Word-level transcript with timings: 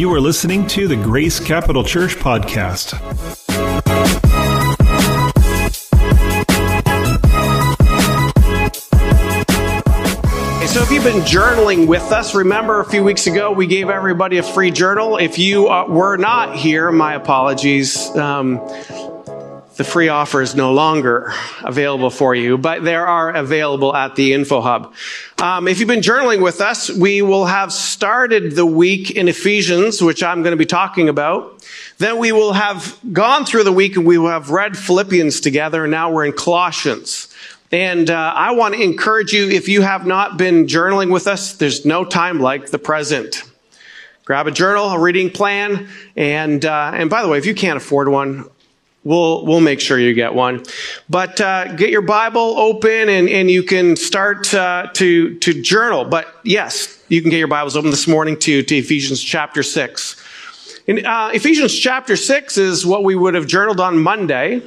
You 0.00 0.14
are 0.14 0.20
listening 0.22 0.66
to 0.68 0.88
the 0.88 0.96
Grace 0.96 1.38
Capital 1.38 1.84
Church 1.84 2.16
podcast. 2.16 2.98
So, 10.70 10.80
if 10.80 10.90
you've 10.90 11.04
been 11.04 11.20
journaling 11.24 11.86
with 11.86 12.12
us, 12.12 12.34
remember 12.34 12.80
a 12.80 12.84
few 12.86 13.04
weeks 13.04 13.26
ago 13.26 13.52
we 13.52 13.66
gave 13.66 13.90
everybody 13.90 14.38
a 14.38 14.42
free 14.42 14.70
journal. 14.70 15.18
If 15.18 15.38
you 15.38 15.68
uh, 15.68 15.84
were 15.86 16.16
not 16.16 16.56
here, 16.56 16.90
my 16.90 17.12
apologies. 17.12 18.08
Um, 18.16 18.56
the 19.80 19.84
free 19.84 20.10
offer 20.10 20.42
is 20.42 20.54
no 20.54 20.74
longer 20.74 21.32
available 21.64 22.10
for 22.10 22.34
you, 22.34 22.58
but 22.58 22.84
they 22.84 22.94
are 22.94 23.34
available 23.34 23.96
at 23.96 24.14
the 24.14 24.34
Info 24.34 24.60
Hub. 24.60 24.92
Um, 25.38 25.66
if 25.68 25.78
you've 25.78 25.88
been 25.88 26.02
journaling 26.02 26.42
with 26.42 26.60
us, 26.60 26.90
we 26.90 27.22
will 27.22 27.46
have 27.46 27.72
started 27.72 28.56
the 28.56 28.66
week 28.66 29.12
in 29.12 29.26
Ephesians, 29.26 30.02
which 30.02 30.22
I'm 30.22 30.42
going 30.42 30.50
to 30.50 30.58
be 30.58 30.66
talking 30.66 31.08
about. 31.08 31.64
Then 31.96 32.18
we 32.18 32.30
will 32.30 32.52
have 32.52 32.98
gone 33.10 33.46
through 33.46 33.64
the 33.64 33.72
week 33.72 33.96
and 33.96 34.04
we 34.04 34.18
will 34.18 34.28
have 34.28 34.50
read 34.50 34.76
Philippians 34.76 35.40
together, 35.40 35.84
and 35.84 35.90
now 35.90 36.12
we're 36.12 36.26
in 36.26 36.34
Colossians. 36.34 37.34
And 37.72 38.10
uh, 38.10 38.34
I 38.36 38.50
want 38.50 38.74
to 38.74 38.82
encourage 38.82 39.32
you, 39.32 39.48
if 39.48 39.66
you 39.66 39.80
have 39.80 40.06
not 40.06 40.36
been 40.36 40.66
journaling 40.66 41.10
with 41.10 41.26
us, 41.26 41.54
there's 41.54 41.86
no 41.86 42.04
time 42.04 42.38
like 42.38 42.66
the 42.66 42.78
present. 42.78 43.44
Grab 44.26 44.46
a 44.46 44.50
journal, 44.50 44.90
a 44.90 45.00
reading 45.00 45.30
plan, 45.30 45.88
and 46.16 46.66
uh, 46.66 46.90
and 46.92 47.08
by 47.08 47.22
the 47.22 47.28
way, 47.28 47.38
if 47.38 47.46
you 47.46 47.54
can't 47.54 47.78
afford 47.78 48.10
one, 48.10 48.44
We'll, 49.02 49.46
we'll 49.46 49.60
make 49.60 49.80
sure 49.80 49.98
you 49.98 50.12
get 50.12 50.34
one. 50.34 50.62
But 51.08 51.40
uh, 51.40 51.74
get 51.74 51.88
your 51.88 52.02
Bible 52.02 52.58
open 52.58 53.08
and, 53.08 53.28
and 53.30 53.50
you 53.50 53.62
can 53.62 53.96
start 53.96 54.52
uh, 54.52 54.88
to, 54.94 55.38
to 55.38 55.62
journal. 55.62 56.04
But 56.04 56.34
yes, 56.44 57.02
you 57.08 57.22
can 57.22 57.30
get 57.30 57.38
your 57.38 57.48
Bibles 57.48 57.76
open 57.76 57.90
this 57.90 58.06
morning 58.06 58.38
to, 58.40 58.62
to 58.62 58.76
Ephesians 58.76 59.22
chapter 59.22 59.62
6. 59.62 60.22
In, 60.86 61.06
uh, 61.06 61.30
Ephesians 61.32 61.74
chapter 61.74 62.14
6 62.14 62.58
is 62.58 62.84
what 62.84 63.02
we 63.02 63.14
would 63.14 63.32
have 63.34 63.46
journaled 63.46 63.80
on 63.80 63.98
Monday. 63.98 64.60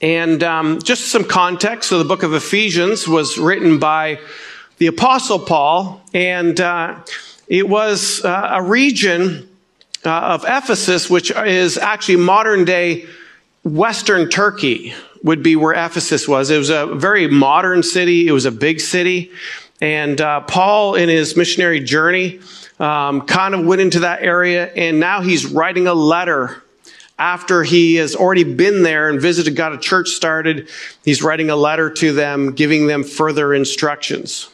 And 0.00 0.44
um, 0.44 0.80
just 0.80 1.06
some 1.06 1.24
context. 1.24 1.88
So 1.88 1.98
the 1.98 2.04
book 2.04 2.22
of 2.22 2.32
Ephesians 2.32 3.08
was 3.08 3.38
written 3.38 3.80
by 3.80 4.20
the 4.78 4.86
Apostle 4.88 5.38
Paul, 5.38 6.02
and 6.12 6.60
uh, 6.60 7.00
it 7.48 7.66
was 7.66 8.22
uh, 8.24 8.50
a 8.52 8.62
region 8.62 9.48
uh, 10.06 10.20
of 10.20 10.44
Ephesus, 10.46 11.10
which 11.10 11.30
is 11.30 11.76
actually 11.76 12.16
modern 12.16 12.64
day 12.64 13.06
Western 13.64 14.30
Turkey, 14.30 14.94
would 15.22 15.42
be 15.42 15.56
where 15.56 15.72
Ephesus 15.72 16.28
was. 16.28 16.50
It 16.50 16.58
was 16.58 16.70
a 16.70 16.86
very 16.86 17.26
modern 17.26 17.82
city. 17.82 18.28
It 18.28 18.32
was 18.32 18.44
a 18.44 18.52
big 18.52 18.80
city. 18.80 19.32
And 19.80 20.20
uh, 20.20 20.40
Paul, 20.42 20.94
in 20.94 21.08
his 21.08 21.36
missionary 21.36 21.80
journey, 21.80 22.40
um, 22.78 23.22
kind 23.22 23.54
of 23.54 23.66
went 23.66 23.80
into 23.80 24.00
that 24.00 24.22
area, 24.22 24.72
and 24.72 25.00
now 25.00 25.20
he's 25.20 25.46
writing 25.46 25.86
a 25.86 25.94
letter 25.94 26.62
after 27.18 27.62
he 27.62 27.96
has 27.96 28.14
already 28.14 28.44
been 28.44 28.82
there 28.82 29.08
and 29.08 29.20
visited, 29.20 29.56
got 29.56 29.72
a 29.72 29.78
church 29.78 30.10
started. 30.10 30.68
He's 31.04 31.22
writing 31.22 31.48
a 31.50 31.56
letter 31.56 31.90
to 31.90 32.12
them, 32.12 32.52
giving 32.52 32.86
them 32.86 33.04
further 33.04 33.54
instructions. 33.54 34.50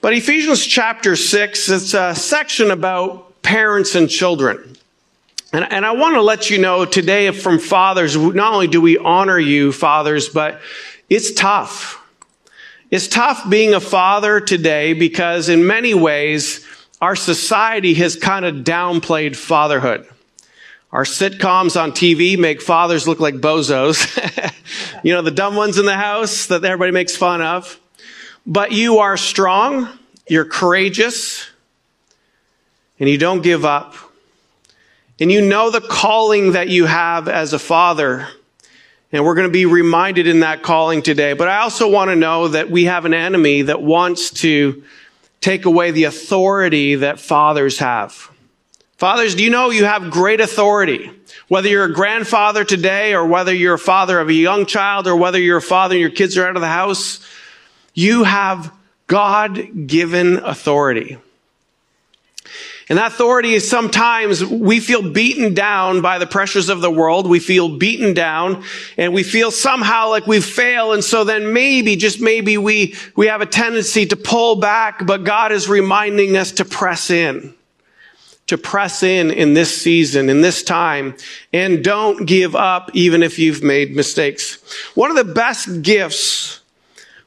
But 0.00 0.12
Ephesians 0.12 0.64
chapter 0.64 1.16
6, 1.16 1.68
it's 1.70 1.94
a 1.94 2.14
section 2.14 2.70
about 2.70 3.27
parents 3.48 3.94
and 3.94 4.10
children. 4.10 4.76
And, 5.54 5.64
and 5.72 5.86
I 5.86 5.92
want 5.92 6.16
to 6.16 6.20
let 6.20 6.50
you 6.50 6.58
know 6.58 6.84
today 6.84 7.30
from 7.30 7.58
fathers, 7.58 8.14
not 8.14 8.52
only 8.52 8.66
do 8.66 8.82
we 8.82 8.98
honor 8.98 9.38
you, 9.38 9.72
fathers, 9.72 10.28
but 10.28 10.60
it's 11.08 11.32
tough. 11.32 11.98
It's 12.90 13.08
tough 13.08 13.48
being 13.48 13.72
a 13.72 13.80
father 13.80 14.38
today 14.38 14.92
because 14.92 15.48
in 15.48 15.66
many 15.66 15.94
ways, 15.94 16.62
our 17.00 17.16
society 17.16 17.94
has 17.94 18.16
kind 18.16 18.44
of 18.44 18.56
downplayed 18.56 19.34
fatherhood. 19.34 20.06
Our 20.92 21.04
sitcoms 21.04 21.80
on 21.80 21.92
TV 21.92 22.38
make 22.38 22.60
fathers 22.60 23.08
look 23.08 23.18
like 23.18 23.36
bozos. 23.36 23.96
you 25.02 25.14
know, 25.14 25.22
the 25.22 25.30
dumb 25.30 25.56
ones 25.56 25.78
in 25.78 25.86
the 25.86 25.96
house 25.96 26.48
that 26.48 26.62
everybody 26.66 26.92
makes 26.92 27.16
fun 27.16 27.40
of. 27.40 27.80
But 28.46 28.72
you 28.72 28.98
are 28.98 29.16
strong. 29.16 29.88
You're 30.28 30.44
courageous 30.44 31.46
and 32.98 33.08
you 33.08 33.18
don't 33.18 33.42
give 33.42 33.64
up, 33.64 33.94
and 35.20 35.32
you 35.32 35.40
know 35.40 35.70
the 35.70 35.80
calling 35.80 36.52
that 36.52 36.68
you 36.68 36.86
have 36.86 37.28
as 37.28 37.52
a 37.52 37.58
father, 37.58 38.28
and 39.10 39.24
we're 39.24 39.34
going 39.34 39.48
to 39.48 39.52
be 39.52 39.66
reminded 39.66 40.26
in 40.26 40.40
that 40.40 40.62
calling 40.62 41.02
today. 41.02 41.32
But 41.32 41.48
I 41.48 41.58
also 41.58 41.90
want 41.90 42.10
to 42.10 42.16
know 42.16 42.48
that 42.48 42.70
we 42.70 42.84
have 42.84 43.04
an 43.04 43.14
enemy 43.14 43.62
that 43.62 43.82
wants 43.82 44.30
to 44.42 44.82
take 45.40 45.64
away 45.64 45.90
the 45.90 46.04
authority 46.04 46.96
that 46.96 47.20
fathers 47.20 47.78
have. 47.78 48.30
Fathers, 48.96 49.36
do 49.36 49.44
you 49.44 49.50
know 49.50 49.70
you 49.70 49.84
have 49.84 50.10
great 50.10 50.40
authority? 50.40 51.10
Whether 51.46 51.68
you're 51.68 51.84
a 51.84 51.92
grandfather 51.92 52.64
today 52.64 53.14
or 53.14 53.24
whether 53.24 53.54
you're 53.54 53.74
a 53.74 53.78
father 53.78 54.18
of 54.18 54.28
a 54.28 54.34
young 54.34 54.66
child 54.66 55.06
or 55.06 55.16
whether 55.16 55.38
you're 55.38 55.58
a 55.58 55.62
father 55.62 55.94
and 55.94 56.00
your 56.00 56.10
kids 56.10 56.36
are 56.36 56.46
out 56.46 56.56
of 56.56 56.62
the 56.62 56.68
house, 56.68 57.24
you 57.94 58.24
have 58.24 58.72
God 59.06 59.86
given 59.86 60.38
authority. 60.38 61.18
And 62.88 62.98
that 62.98 63.12
authority 63.12 63.52
is 63.52 63.68
sometimes 63.68 64.42
we 64.42 64.80
feel 64.80 65.10
beaten 65.12 65.52
down 65.52 66.00
by 66.00 66.18
the 66.18 66.26
pressures 66.26 66.70
of 66.70 66.80
the 66.80 66.90
world. 66.90 67.28
We 67.28 67.38
feel 67.38 67.76
beaten 67.76 68.14
down 68.14 68.64
and 68.96 69.12
we 69.12 69.22
feel 69.22 69.50
somehow 69.50 70.08
like 70.08 70.26
we 70.26 70.40
fail. 70.40 70.94
And 70.94 71.04
so 71.04 71.22
then 71.24 71.52
maybe, 71.52 71.96
just 71.96 72.18
maybe 72.18 72.56
we, 72.56 72.94
we 73.14 73.26
have 73.26 73.42
a 73.42 73.46
tendency 73.46 74.06
to 74.06 74.16
pull 74.16 74.56
back, 74.56 75.06
but 75.06 75.24
God 75.24 75.52
is 75.52 75.68
reminding 75.68 76.34
us 76.36 76.52
to 76.52 76.64
press 76.64 77.10
in, 77.10 77.54
to 78.46 78.56
press 78.56 79.02
in 79.02 79.30
in 79.32 79.52
this 79.52 79.82
season, 79.82 80.30
in 80.30 80.40
this 80.40 80.62
time, 80.62 81.14
and 81.52 81.84
don't 81.84 82.24
give 82.24 82.56
up 82.56 82.90
even 82.94 83.22
if 83.22 83.38
you've 83.38 83.62
made 83.62 83.94
mistakes. 83.94 84.56
One 84.94 85.10
of 85.10 85.16
the 85.16 85.34
best 85.34 85.82
gifts 85.82 86.60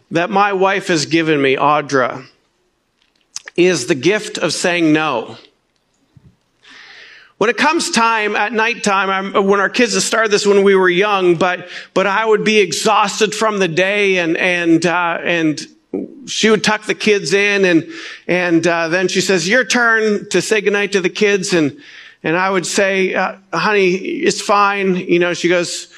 that 0.10 0.32
my 0.32 0.54
wife 0.54 0.88
has 0.88 1.06
given 1.06 1.40
me, 1.40 1.56
Audra, 1.56 2.26
is 3.56 3.86
the 3.86 3.96
gift 3.96 4.40
of 4.40 4.54
saying 4.54 4.92
no. 4.92 5.38
When 7.42 7.50
it 7.50 7.58
comes 7.58 7.90
time 7.90 8.36
at 8.36 8.54
nighttime, 8.54 9.10
I'm, 9.10 9.48
when 9.48 9.60
our 9.60 9.68
kids 9.68 9.98
started 10.06 10.30
this 10.30 10.46
when 10.46 10.62
we 10.62 10.76
were 10.76 10.88
young, 10.88 11.38
but, 11.38 11.70
but 11.96 12.06
I 12.06 12.24
would 12.24 12.44
be 12.44 12.60
exhausted 12.60 13.34
from 13.34 13.58
the 13.58 13.68
day 13.68 14.20
and, 14.20 14.38
and, 14.38 14.86
uh, 14.86 15.18
and 15.24 15.60
she 16.28 16.52
would 16.52 16.64
tuck 16.64 16.84
the 16.84 16.94
kids 16.94 17.34
in 17.34 17.66
and, 17.66 17.88
and, 18.28 18.68
uh, 18.68 18.90
then 18.90 19.08
she 19.08 19.22
says, 19.22 19.50
your 19.50 19.66
turn 19.66 20.30
to 20.30 20.40
say 20.40 20.62
goodnight 20.62 20.92
to 20.92 21.02
the 21.02 21.10
kids. 21.10 21.52
And, 21.52 21.76
and 22.22 22.38
I 22.38 22.48
would 22.48 22.68
say, 22.68 23.16
uh, 23.16 23.38
honey, 23.52 23.96
it's 23.96 24.40
fine. 24.40 24.96
You 24.98 25.18
know, 25.18 25.34
she 25.34 25.50
goes, 25.50 25.92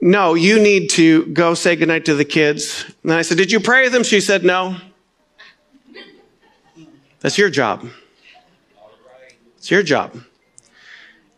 no, 0.00 0.34
you 0.34 0.62
need 0.62 0.90
to 0.90 1.26
go 1.26 1.54
say 1.54 1.74
goodnight 1.74 2.04
to 2.04 2.14
the 2.14 2.24
kids. 2.24 2.84
And 3.02 3.12
I 3.14 3.22
said, 3.22 3.36
did 3.36 3.50
you 3.50 3.58
pray 3.58 3.82
with 3.82 3.92
them? 3.92 4.04
She 4.04 4.20
said, 4.20 4.44
no. 4.44 4.76
That's 7.18 7.36
your 7.36 7.50
job. 7.50 7.84
It's 9.56 9.72
your 9.72 9.82
job. 9.82 10.16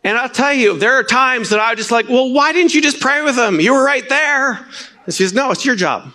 And 0.07 0.17
I'll 0.17 0.29
tell 0.29 0.53
you, 0.53 0.77
there 0.77 0.93
are 0.93 1.03
times 1.03 1.49
that 1.49 1.59
I 1.59 1.71
was 1.71 1.79
just 1.79 1.91
like, 1.91 2.07
well, 2.07 2.31
why 2.31 2.53
didn't 2.53 2.73
you 2.73 2.81
just 2.81 3.01
pray 3.01 3.21
with 3.23 3.35
them? 3.35 3.59
You 3.59 3.73
were 3.73 3.83
right 3.83 4.07
there. 4.07 4.51
And 5.03 5.13
she 5.13 5.23
says, 5.23 5.33
no, 5.33 5.51
it's 5.51 5.65
your 5.65 5.75
job. 5.75 6.13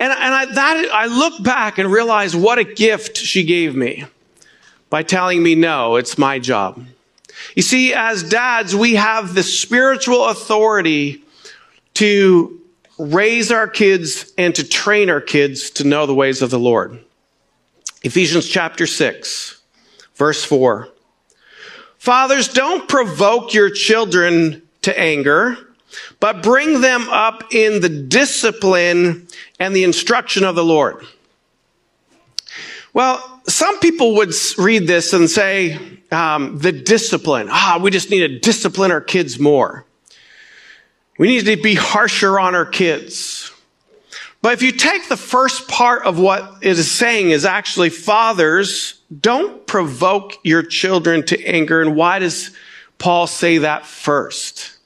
And, 0.00 0.12
and 0.12 0.34
I, 0.34 0.46
that, 0.46 0.88
I 0.92 1.06
look 1.06 1.40
back 1.44 1.78
and 1.78 1.88
realize 1.92 2.34
what 2.34 2.58
a 2.58 2.64
gift 2.64 3.16
she 3.16 3.44
gave 3.44 3.76
me 3.76 4.06
by 4.88 5.04
telling 5.04 5.40
me, 5.40 5.54
no, 5.54 5.94
it's 5.94 6.18
my 6.18 6.40
job. 6.40 6.84
You 7.54 7.62
see, 7.62 7.94
as 7.94 8.28
dads, 8.28 8.74
we 8.74 8.96
have 8.96 9.36
the 9.36 9.44
spiritual 9.44 10.24
authority 10.24 11.22
to 11.94 12.60
raise 12.98 13.52
our 13.52 13.68
kids 13.68 14.32
and 14.36 14.52
to 14.56 14.68
train 14.68 15.10
our 15.10 15.20
kids 15.20 15.70
to 15.70 15.84
know 15.84 16.06
the 16.06 16.14
ways 16.14 16.42
of 16.42 16.50
the 16.50 16.58
Lord. 16.58 16.98
Ephesians 18.02 18.48
chapter 18.48 18.88
6, 18.88 19.62
verse 20.16 20.42
4. 20.42 20.88
Fathers, 22.00 22.48
don't 22.48 22.88
provoke 22.88 23.52
your 23.52 23.68
children 23.68 24.62
to 24.80 24.98
anger, 24.98 25.58
but 26.18 26.42
bring 26.42 26.80
them 26.80 27.06
up 27.10 27.52
in 27.52 27.82
the 27.82 27.90
discipline 27.90 29.28
and 29.58 29.76
the 29.76 29.84
instruction 29.84 30.42
of 30.42 30.54
the 30.54 30.64
Lord. 30.64 31.04
Well, 32.94 33.42
some 33.46 33.80
people 33.80 34.14
would 34.14 34.32
read 34.56 34.86
this 34.86 35.12
and 35.12 35.28
say, 35.28 35.78
um, 36.10 36.58
the 36.58 36.72
discipline. 36.72 37.48
Ah, 37.50 37.78
we 37.78 37.90
just 37.90 38.08
need 38.08 38.20
to 38.20 38.38
discipline 38.38 38.90
our 38.90 39.02
kids 39.02 39.38
more. 39.38 39.84
We 41.18 41.28
need 41.28 41.44
to 41.44 41.62
be 41.62 41.74
harsher 41.74 42.40
on 42.40 42.54
our 42.54 42.64
kids. 42.64 43.49
But 44.42 44.54
if 44.54 44.62
you 44.62 44.72
take 44.72 45.08
the 45.08 45.16
first 45.16 45.68
part 45.68 46.04
of 46.04 46.18
what 46.18 46.58
it 46.62 46.78
is 46.78 46.90
saying 46.90 47.30
is 47.30 47.44
actually 47.44 47.90
fathers, 47.90 49.00
don't 49.20 49.66
provoke 49.66 50.38
your 50.42 50.62
children 50.62 51.24
to 51.26 51.44
anger. 51.44 51.82
And 51.82 51.94
why 51.94 52.20
does 52.20 52.50
Paul 52.98 53.26
say 53.26 53.58
that 53.58 53.84
first? 53.84 54.78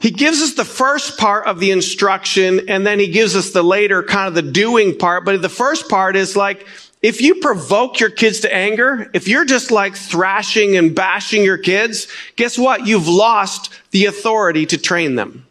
he 0.00 0.10
gives 0.10 0.42
us 0.42 0.54
the 0.54 0.64
first 0.64 1.18
part 1.18 1.46
of 1.46 1.60
the 1.60 1.70
instruction 1.70 2.68
and 2.68 2.86
then 2.86 2.98
he 2.98 3.08
gives 3.08 3.36
us 3.36 3.50
the 3.50 3.62
later 3.62 4.02
kind 4.02 4.28
of 4.28 4.34
the 4.34 4.50
doing 4.50 4.96
part. 4.96 5.24
But 5.24 5.40
the 5.40 5.48
first 5.48 5.88
part 5.88 6.16
is 6.16 6.36
like, 6.36 6.66
if 7.00 7.20
you 7.20 7.36
provoke 7.36 8.00
your 8.00 8.10
kids 8.10 8.40
to 8.40 8.54
anger, 8.54 9.10
if 9.12 9.28
you're 9.28 9.44
just 9.44 9.70
like 9.70 9.94
thrashing 9.94 10.76
and 10.76 10.94
bashing 10.94 11.44
your 11.44 11.58
kids, 11.58 12.08
guess 12.36 12.58
what? 12.58 12.86
You've 12.86 13.08
lost 13.08 13.70
the 13.90 14.06
authority 14.06 14.66
to 14.66 14.78
train 14.78 15.14
them. 15.14 15.46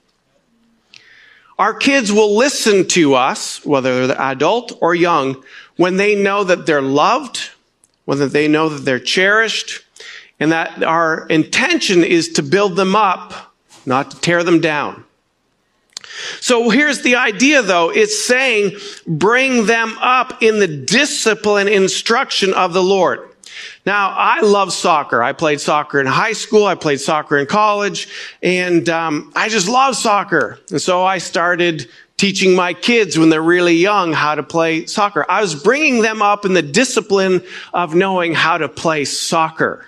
Our 1.60 1.74
kids 1.74 2.12
will 2.12 2.36
listen 2.36 2.88
to 2.90 3.14
us, 3.16 3.64
whether 3.66 4.08
they're 4.08 4.22
adult 4.22 4.78
or 4.82 4.96
young, 4.96 5.44
when 5.78 5.98
they 5.98 6.16
know 6.16 6.44
that 6.44 6.66
they're 6.66 6.82
loved, 6.82 7.52
whether 8.06 8.28
they 8.28 8.48
know 8.48 8.70
that 8.70 8.86
they're 8.86 9.00
cherished, 9.00 9.84
and 10.40 10.52
that 10.52 10.84
our 10.84 11.28
intention 11.28 12.04
is 12.04 12.30
to 12.34 12.44
build 12.44 12.76
them 12.76 12.96
up, 12.96 13.54
not 13.86 14.12
to 14.12 14.20
tear 14.20 14.44
them 14.44 14.62
down. 14.62 15.04
So 16.40 16.70
here's 16.70 17.02
the 17.02 17.16
idea 17.16 17.62
though. 17.62 17.90
It's 17.90 18.28
saying 18.28 18.78
bring 19.08 19.66
them 19.66 19.98
up 20.00 20.44
in 20.44 20.60
the 20.60 20.68
discipline 20.68 21.68
and 21.68 21.84
instruction 21.84 22.54
of 22.54 22.74
the 22.74 22.84
Lord. 22.84 23.33
Now, 23.86 24.14
I 24.16 24.40
love 24.42 24.72
soccer. 24.72 25.22
I 25.22 25.34
played 25.34 25.60
soccer 25.60 26.00
in 26.00 26.08
high 26.08 26.34
school. 26.34 26.66
I 26.66 26.76
played 26.76 27.02
soccer 27.02 27.38
in 27.38 27.46
college 27.46 28.08
and, 28.42 28.88
um, 28.88 29.32
I 29.36 29.50
just 29.50 29.68
love 29.68 29.96
soccer. 29.96 30.60
And 30.72 30.82
so 30.82 31.04
I 31.04 31.18
started 31.18 31.90
teaching 32.18 32.56
my 32.56 32.74
kids 32.74 33.18
when 33.20 33.30
they're 33.30 33.42
really 33.42 33.76
young 33.76 34.14
how 34.14 34.36
to 34.36 34.44
play 34.44 34.86
soccer. 34.86 35.26
I 35.30 35.42
was 35.42 35.56
bringing 35.56 36.02
them 36.02 36.22
up 36.22 36.46
in 36.46 36.54
the 36.54 36.62
discipline 36.62 37.44
of 37.74 37.94
knowing 37.94 38.34
how 38.34 38.58
to 38.58 38.70
play 38.70 39.04
soccer. 39.04 39.86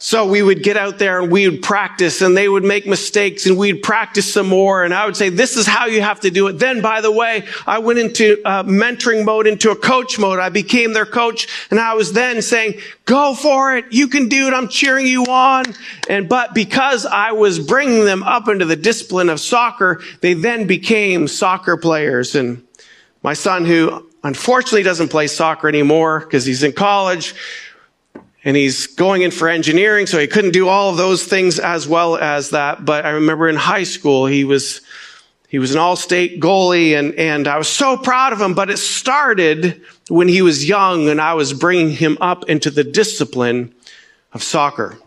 So 0.00 0.26
we 0.26 0.42
would 0.42 0.62
get 0.62 0.76
out 0.76 1.00
there 1.00 1.20
and 1.20 1.30
we 1.30 1.48
would 1.48 1.60
practice 1.60 2.22
and 2.22 2.36
they 2.36 2.48
would 2.48 2.62
make 2.62 2.86
mistakes 2.86 3.46
and 3.46 3.58
we'd 3.58 3.82
practice 3.82 4.32
some 4.32 4.46
more. 4.46 4.84
And 4.84 4.94
I 4.94 5.04
would 5.04 5.16
say, 5.16 5.28
this 5.28 5.56
is 5.56 5.66
how 5.66 5.86
you 5.86 6.00
have 6.00 6.20
to 6.20 6.30
do 6.30 6.46
it. 6.46 6.60
Then, 6.60 6.80
by 6.80 7.00
the 7.00 7.10
way, 7.10 7.44
I 7.66 7.80
went 7.80 7.98
into 7.98 8.40
uh, 8.44 8.62
mentoring 8.62 9.24
mode, 9.24 9.48
into 9.48 9.72
a 9.72 9.76
coach 9.76 10.16
mode. 10.16 10.38
I 10.38 10.50
became 10.50 10.92
their 10.92 11.04
coach 11.04 11.48
and 11.72 11.80
I 11.80 11.94
was 11.94 12.12
then 12.12 12.42
saying, 12.42 12.74
go 13.06 13.34
for 13.34 13.76
it. 13.76 13.86
You 13.90 14.06
can 14.06 14.28
do 14.28 14.46
it. 14.46 14.54
I'm 14.54 14.68
cheering 14.68 15.06
you 15.06 15.24
on. 15.24 15.64
And, 16.08 16.28
but 16.28 16.54
because 16.54 17.04
I 17.04 17.32
was 17.32 17.58
bringing 17.58 18.04
them 18.04 18.22
up 18.22 18.46
into 18.46 18.66
the 18.66 18.76
discipline 18.76 19.28
of 19.28 19.40
soccer, 19.40 20.00
they 20.20 20.34
then 20.34 20.68
became 20.68 21.26
soccer 21.26 21.76
players. 21.76 22.36
And 22.36 22.62
my 23.24 23.34
son, 23.34 23.64
who 23.64 24.08
unfortunately 24.22 24.84
doesn't 24.84 25.08
play 25.08 25.26
soccer 25.26 25.68
anymore 25.68 26.20
because 26.20 26.44
he's 26.44 26.62
in 26.62 26.72
college, 26.72 27.34
and 28.44 28.56
he's 28.56 28.86
going 28.86 29.22
in 29.22 29.30
for 29.30 29.48
engineering, 29.48 30.06
so 30.06 30.18
he 30.18 30.26
couldn't 30.26 30.52
do 30.52 30.68
all 30.68 30.90
of 30.90 30.96
those 30.96 31.24
things 31.24 31.58
as 31.58 31.88
well 31.88 32.16
as 32.16 32.50
that. 32.50 32.84
But 32.84 33.04
I 33.04 33.10
remember 33.10 33.48
in 33.48 33.56
high 33.56 33.84
school, 33.84 34.26
he 34.26 34.44
was, 34.44 34.80
he 35.48 35.58
was 35.58 35.72
an 35.72 35.78
all-state 35.78 36.40
goalie 36.40 36.98
and, 36.98 37.14
and 37.14 37.48
I 37.48 37.58
was 37.58 37.68
so 37.68 37.96
proud 37.96 38.32
of 38.32 38.40
him, 38.40 38.54
but 38.54 38.70
it 38.70 38.78
started 38.78 39.82
when 40.08 40.28
he 40.28 40.42
was 40.42 40.68
young 40.68 41.08
and 41.08 41.20
I 41.20 41.34
was 41.34 41.52
bringing 41.52 41.90
him 41.90 42.16
up 42.20 42.48
into 42.48 42.70
the 42.70 42.84
discipline 42.84 43.74
of 44.32 44.42
soccer. 44.42 44.98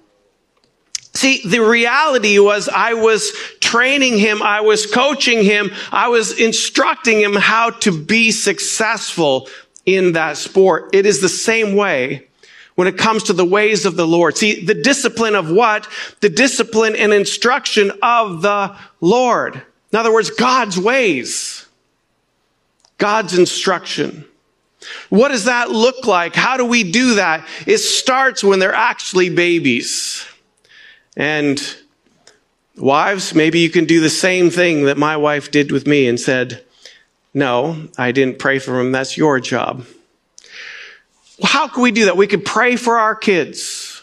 See, 1.14 1.42
the 1.46 1.60
reality 1.60 2.40
was 2.40 2.70
I 2.70 2.94
was 2.94 3.32
training 3.60 4.18
him, 4.18 4.42
I 4.42 4.62
was 4.62 4.86
coaching 4.86 5.44
him, 5.44 5.72
I 5.92 6.08
was 6.08 6.40
instructing 6.40 7.20
him 7.20 7.34
how 7.34 7.72
to 7.72 7.92
be 7.92 8.32
successful 8.32 9.50
in 9.86 10.14
that 10.14 10.38
sport. 10.38 10.90
It 10.94 11.06
is 11.06 11.22
the 11.22 11.30
same 11.30 11.76
way 11.76 12.28
when 12.76 12.88
it 12.88 12.98
comes 12.98 13.24
to 13.24 13.34
the 13.34 13.46
ways 13.46 13.86
of 13.86 13.96
the 13.96 14.08
Lord. 14.08 14.38
See, 14.38 14.66
the 14.66 14.74
discipline 14.74 15.36
of 15.36 15.52
what? 15.52 15.88
The 16.22 16.30
discipline 16.30 16.96
and 16.96 17.14
instruction 17.14 17.92
of 18.02 18.42
the 18.42 18.76
Lord. 19.00 19.62
In 19.92 20.00
other 20.00 20.14
words, 20.14 20.30
God's 20.30 20.80
ways. 20.80 21.66
God's 22.98 23.38
instruction. 23.38 24.26
What 25.10 25.30
does 25.30 25.46
that 25.46 25.70
look 25.70 26.08
like? 26.08 26.36
How 26.36 26.58
do 26.58 26.66
we 26.66 26.90
do 26.90 27.16
that? 27.16 27.48
It 27.68 27.80
starts 27.80 28.44
when 28.44 28.60
they're 28.60 28.74
actually 28.74 29.30
babies. 29.30 30.26
And 31.18 31.62
wives, 32.78 33.36
maybe 33.36 33.60
you 33.60 33.70
can 33.70 33.86
do 33.86 34.00
the 34.00 34.10
same 34.10 34.50
thing 34.50 34.86
that 34.86 34.98
my 34.98 35.18
wife 35.18 35.52
did 35.52 35.72
with 35.72 35.86
me 35.86 36.08
and 36.08 36.20
said, 36.20 36.64
no, 37.34 37.90
I 37.98 38.12
didn't 38.12 38.40
pray 38.40 38.60
for 38.60 38.80
him. 38.80 38.92
That's 38.92 39.18
your 39.18 39.40
job. 39.40 39.86
How 41.44 41.68
can 41.68 41.84
we 41.84 41.92
do 41.92 42.06
that? 42.06 42.18
We 42.18 42.28
could 42.28 42.46
pray 42.46 42.76
for 42.76 42.98
our 42.98 43.16
kids. 43.16 44.02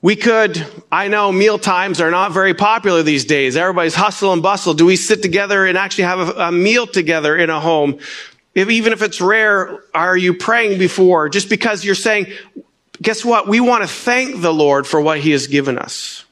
We 0.00 0.14
could, 0.14 0.64
I 0.92 1.08
know 1.08 1.32
meal 1.32 1.58
times 1.58 2.00
are 2.00 2.10
not 2.10 2.32
very 2.32 2.54
popular 2.54 3.02
these 3.02 3.24
days. 3.24 3.56
Everybody's 3.56 3.96
hustle 3.96 4.32
and 4.32 4.42
bustle. 4.42 4.72
Do 4.74 4.86
we 4.86 4.94
sit 4.94 5.22
together 5.22 5.66
and 5.66 5.76
actually 5.76 6.04
have 6.04 6.28
a, 6.28 6.32
a 6.44 6.52
meal 6.52 6.86
together 6.86 7.36
in 7.36 7.50
a 7.50 7.58
home? 7.58 7.98
If, 8.54 8.70
even 8.70 8.92
if 8.92 9.02
it's 9.02 9.20
rare, 9.20 9.80
are 9.94 10.16
you 10.16 10.34
praying 10.34 10.78
before? 10.78 11.28
Just 11.28 11.48
because 11.48 11.84
you're 11.84 11.96
saying, 11.96 12.26
guess 13.02 13.24
what? 13.24 13.48
We 13.48 13.58
want 13.58 13.82
to 13.82 13.88
thank 13.88 14.40
the 14.40 14.52
Lord 14.52 14.86
for 14.86 15.00
what 15.00 15.18
he 15.18 15.32
has 15.32 15.48
given 15.48 15.78
us. 15.78 16.24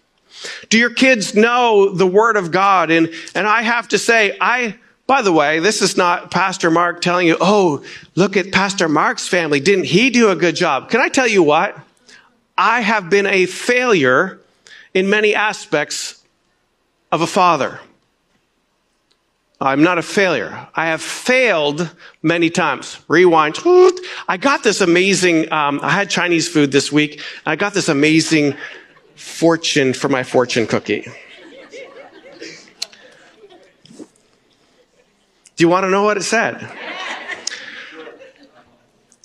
Do 0.69 0.79
your 0.79 0.91
kids 0.91 1.35
know 1.35 1.89
the 1.93 2.07
word 2.07 2.37
of 2.37 2.53
God? 2.53 2.93
And, 2.93 3.13
and 3.35 3.49
I 3.49 3.63
have 3.63 3.89
to 3.89 3.99
say, 3.99 4.37
I, 4.41 4.77
by 5.07 5.23
the 5.23 5.33
way, 5.33 5.61
this 5.61 5.83
is 5.83 5.97
not 5.97 6.31
Pastor 6.31 6.71
Mark 6.71 7.01
telling 7.01 7.29
you, 7.29 7.37
oh, 7.41 7.85
look 8.17 8.37
at 8.37 8.51
Pastor 8.51 8.89
Mark's 8.89 9.29
family. 9.29 9.61
Didn't 9.61 9.85
he 9.85 10.11
do 10.11 10.31
a 10.31 10.37
good 10.37 10.57
job? 10.57 10.91
Can 10.91 11.01
I 11.01 11.09
tell 11.09 11.29
you 11.29 11.43
what? 11.43 11.79
I 12.59 12.81
have 12.81 13.09
been 13.09 13.27
a 13.27 13.47
failure 13.47 14.41
in 14.95 15.09
many 15.09 15.35
aspects 15.35 16.23
of 17.13 17.21
a 17.21 17.27
father. 17.27 17.81
I'm 19.61 19.83
not 19.83 19.97
a 19.97 20.03
failure. 20.03 20.69
I 20.75 20.87
have 20.87 21.01
failed 21.01 21.91
many 22.23 22.51
times. 22.51 22.99
Rewind. 23.09 23.57
I 24.29 24.37
got 24.39 24.63
this 24.63 24.81
amazing, 24.81 25.51
um, 25.53 25.81
I 25.83 25.91
had 25.91 26.11
Chinese 26.11 26.49
food 26.49 26.73
this 26.73 26.93
week. 26.93 27.23
I 27.47 27.57
got 27.57 27.73
this 27.73 27.89
amazing 27.89 28.55
fortune 29.15 29.95
for 29.95 30.09
my 30.09 30.25
fortune 30.25 30.67
cookie. 30.67 31.07
Do 35.57 35.65
you 35.65 35.69
want 35.69 35.85
to 35.85 35.91
know 35.91 36.03
what 36.03 36.19
it 36.19 36.23
said? 36.23 36.71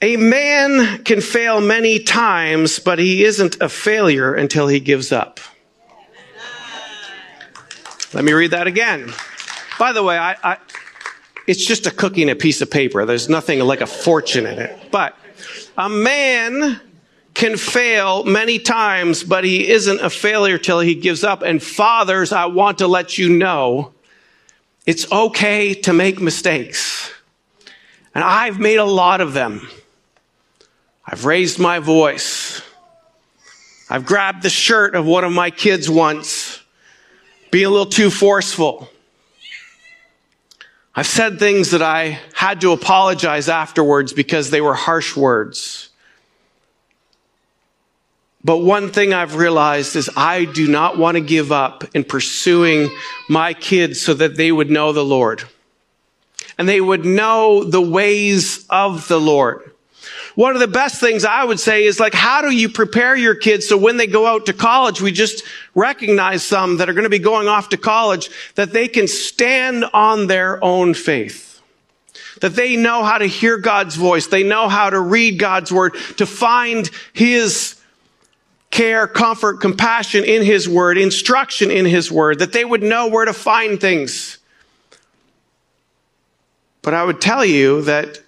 A 0.01 0.17
man 0.17 1.03
can 1.03 1.21
fail 1.21 1.61
many 1.61 1.99
times, 1.99 2.79
but 2.79 2.97
he 2.97 3.23
isn't 3.23 3.61
a 3.61 3.69
failure 3.69 4.33
until 4.33 4.67
he 4.67 4.79
gives 4.79 5.11
up. 5.11 5.39
Let 8.13 8.23
me 8.23 8.33
read 8.33 8.51
that 8.51 8.65
again. 8.65 9.13
By 9.77 9.93
the 9.93 10.03
way, 10.03 10.17
I, 10.17 10.35
I, 10.43 10.57
it's 11.47 11.65
just 11.65 11.85
a 11.85 11.91
cookie 11.91 12.21
and 12.21 12.31
a 12.31 12.35
piece 12.35 12.61
of 12.61 12.71
paper. 12.71 13.05
There's 13.05 13.29
nothing 13.29 13.59
like 13.59 13.81
a 13.81 13.85
fortune 13.85 14.45
in 14.45 14.57
it. 14.57 14.89
But 14.89 15.15
a 15.77 15.89
man 15.89 16.79
can 17.33 17.57
fail 17.57 18.23
many 18.23 18.57
times, 18.57 19.23
but 19.23 19.43
he 19.43 19.69
isn't 19.69 20.01
a 20.01 20.09
failure 20.09 20.57
till 20.57 20.79
he 20.79 20.95
gives 20.95 21.23
up. 21.23 21.41
And 21.41 21.61
fathers, 21.61 22.31
I 22.31 22.45
want 22.45 22.79
to 22.79 22.87
let 22.87 23.17
you 23.17 23.29
know 23.29 23.93
it's 24.85 25.11
okay 25.11 25.73
to 25.73 25.93
make 25.93 26.19
mistakes. 26.19 27.11
And 28.13 28.23
I've 28.23 28.59
made 28.59 28.77
a 28.77 28.85
lot 28.85 29.21
of 29.21 29.33
them. 29.33 29.69
I've 31.05 31.25
raised 31.25 31.59
my 31.59 31.79
voice. 31.79 32.61
I've 33.89 34.05
grabbed 34.05 34.43
the 34.43 34.49
shirt 34.49 34.95
of 34.95 35.05
one 35.05 35.23
of 35.23 35.31
my 35.31 35.51
kids 35.51 35.89
once, 35.89 36.61
being 37.51 37.65
a 37.65 37.69
little 37.69 37.85
too 37.85 38.09
forceful. 38.09 38.89
I've 40.95 41.07
said 41.07 41.39
things 41.39 41.71
that 41.71 41.81
I 41.81 42.19
had 42.33 42.61
to 42.61 42.73
apologize 42.73 43.49
afterwards 43.49 44.13
because 44.13 44.49
they 44.49 44.61
were 44.61 44.73
harsh 44.73 45.15
words. 45.15 45.90
But 48.43 48.57
one 48.57 48.91
thing 48.91 49.13
I've 49.13 49.35
realized 49.35 49.95
is 49.95 50.09
I 50.15 50.45
do 50.45 50.67
not 50.67 50.97
want 50.97 51.15
to 51.15 51.21
give 51.21 51.51
up 51.51 51.83
in 51.93 52.03
pursuing 52.03 52.89
my 53.29 53.53
kids 53.53 54.01
so 54.01 54.13
that 54.15 54.35
they 54.35 54.51
would 54.51 54.71
know 54.71 54.93
the 54.93 55.05
Lord. 55.05 55.43
And 56.57 56.67
they 56.67 56.81
would 56.81 57.05
know 57.05 57.63
the 57.63 57.81
ways 57.81 58.65
of 58.69 59.07
the 59.07 59.19
Lord. 59.19 59.71
One 60.35 60.55
of 60.55 60.59
the 60.59 60.67
best 60.67 60.99
things 60.99 61.25
I 61.25 61.43
would 61.43 61.59
say 61.59 61.83
is 61.83 61.99
like, 61.99 62.13
how 62.13 62.41
do 62.41 62.49
you 62.49 62.69
prepare 62.69 63.15
your 63.15 63.35
kids 63.35 63.67
so 63.67 63.77
when 63.77 63.97
they 63.97 64.07
go 64.07 64.25
out 64.25 64.45
to 64.47 64.53
college, 64.53 65.01
we 65.01 65.11
just 65.11 65.43
recognize 65.75 66.41
some 66.41 66.77
that 66.77 66.89
are 66.89 66.93
going 66.93 67.03
to 67.03 67.09
be 67.09 67.19
going 67.19 67.47
off 67.47 67.69
to 67.69 67.77
college, 67.77 68.29
that 68.55 68.71
they 68.71 68.87
can 68.87 69.07
stand 69.07 69.85
on 69.93 70.27
their 70.27 70.63
own 70.63 70.93
faith 70.93 71.49
that 72.39 72.55
they 72.55 72.75
know 72.75 73.03
how 73.03 73.17
to 73.19 73.25
hear 73.25 73.57
God's 73.57 73.95
voice. 73.95 74.25
They 74.25 74.41
know 74.41 74.67
how 74.67 74.89
to 74.89 74.99
read 74.99 75.37
God's 75.37 75.71
word, 75.71 75.93
to 76.17 76.25
find 76.25 76.89
His 77.13 77.80
care, 78.71 79.05
comfort, 79.05 79.59
compassion 79.61 80.23
in 80.23 80.43
His 80.43 80.67
Word, 80.67 80.97
instruction 80.97 81.69
in 81.69 81.85
His 81.85 82.11
Word, 82.11 82.39
that 82.39 82.53
they 82.53 82.65
would 82.65 82.81
know 82.81 83.07
where 83.07 83.25
to 83.25 83.33
find 83.33 83.79
things. 83.79 84.37
But 86.81 86.93
I 86.93 87.03
would 87.03 87.21
tell 87.21 87.45
you 87.45 87.83
that 87.83 88.19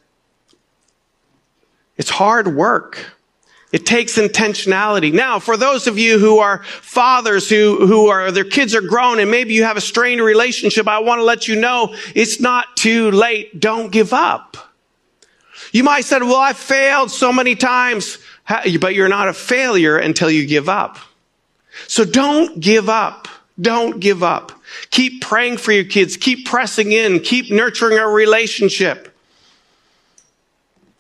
it's 1.98 2.10
hard 2.10 2.56
work. 2.56 3.14
It 3.72 3.88
takes 3.88 4.20
intentionality. 4.20 5.12
Now, 5.12 5.40
for 5.40 5.58
those 5.58 5.88
of 5.88 5.98
you 5.98 6.20
who 6.20 6.38
are 6.38 6.64
fathers 6.64 7.50
who, 7.50 7.88
who 7.88 8.08
are, 8.10 8.32
their 8.32 8.44
kids 8.44 8.76
are 8.76 8.82
grown 8.82 9.20
and 9.20 9.32
maybe 9.32 9.56
you 9.56 9.64
have 9.64 9.78
a 9.78 9.82
strained 9.82 10.22
relationship, 10.22 10.88
I 10.88 11.00
want 11.00 11.20
to 11.20 11.24
let 11.24 11.48
you 11.48 11.60
know 11.60 11.96
it's 12.14 12.40
not 12.40 12.78
too 12.78 13.10
late. 13.10 13.60
Don't 13.60 13.92
give 13.92 14.14
up. 14.14 14.73
You 15.74 15.84
might 15.84 16.06
say, 16.06 16.20
well, 16.20 16.38
I 16.38 16.54
failed 16.54 17.12
so 17.12 17.34
many 17.34 17.56
times, 17.56 18.20
but 18.80 18.96
you're 18.96 19.10
not 19.10 19.28
a 19.28 19.34
failure 19.34 19.98
until 19.98 20.32
you 20.32 20.48
give 20.48 20.70
up. 20.70 20.98
So 21.88 22.06
don't 22.06 22.60
give 22.60 22.88
up. 22.88 23.28
Don't 23.60 24.00
give 24.00 24.24
up. 24.24 24.52
Keep 24.92 25.22
praying 25.22 25.58
for 25.58 25.72
your 25.72 25.84
kids. 25.84 26.16
Keep 26.16 26.46
pressing 26.46 26.92
in. 26.92 27.20
Keep 27.20 27.52
nurturing 27.52 27.98
a 27.98 28.08
relationship. 28.08 29.10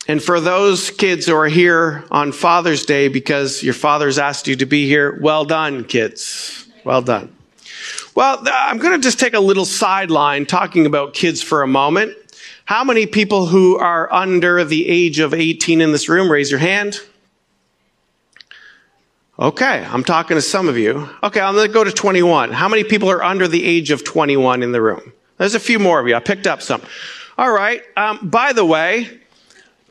And 0.08 0.22
for 0.22 0.40
those 0.42 0.90
kids 0.90 1.28
who 1.28 1.36
are 1.36 1.48
here 1.48 2.04
on 2.12 2.32
Father's 2.32 2.86
Day 2.86 3.08
because 3.08 3.64
your 3.64 3.74
father's 3.74 4.18
asked 4.20 4.48
you 4.48 4.56
to 4.58 4.66
be 4.66 4.88
here, 4.88 5.18
well 5.22 5.46
done, 5.46 5.86
kids. 5.86 6.68
Well 6.84 7.02
done. 7.02 7.34
Well, 8.16 8.44
I'm 8.52 8.80
going 8.80 9.00
to 9.00 9.04
just 9.04 9.20
take 9.20 9.34
a 9.34 9.40
little 9.40 9.66
sideline 9.66 10.46
talking 10.46 10.86
about 10.86 11.14
kids 11.14 11.42
for 11.42 11.62
a 11.62 11.68
moment. 11.68 12.16
How 12.66 12.84
many 12.84 13.06
people 13.06 13.48
who 13.48 13.78
are 13.78 14.12
under 14.12 14.64
the 14.64 14.88
age 14.88 15.20
of 15.20 15.34
18 15.34 15.82
in 15.82 15.92
this 15.92 16.08
room, 16.08 16.32
raise 16.32 16.50
your 16.50 16.60
hand. 16.60 17.00
Okay, 19.38 19.84
I'm 19.84 20.04
talking 20.04 20.36
to 20.36 20.42
some 20.42 20.70
of 20.70 20.78
you. 20.78 21.10
Okay, 21.22 21.42
I'm 21.42 21.56
going 21.56 21.68
to 21.68 21.74
go 21.74 21.84
to 21.84 21.92
21. 21.92 22.52
How 22.52 22.70
many 22.70 22.84
people 22.84 23.10
are 23.10 23.24
under 23.24 23.48
the 23.48 23.64
age 23.66 23.92
of 23.92 24.04
21 24.04 24.64
in 24.64 24.72
the 24.72 24.82
room? 24.82 25.12
There's 25.38 25.56
a 25.56 25.60
few 25.60 25.80
more 25.80 26.00
of 26.00 26.08
you. 26.08 26.16
I 26.16 26.20
picked 26.20 26.48
up 26.48 26.62
some. 26.62 26.82
All 27.38 27.52
right. 27.52 27.82
Um, 27.98 28.30
by 28.30 28.54
the 28.54 28.64
way, 28.64 29.20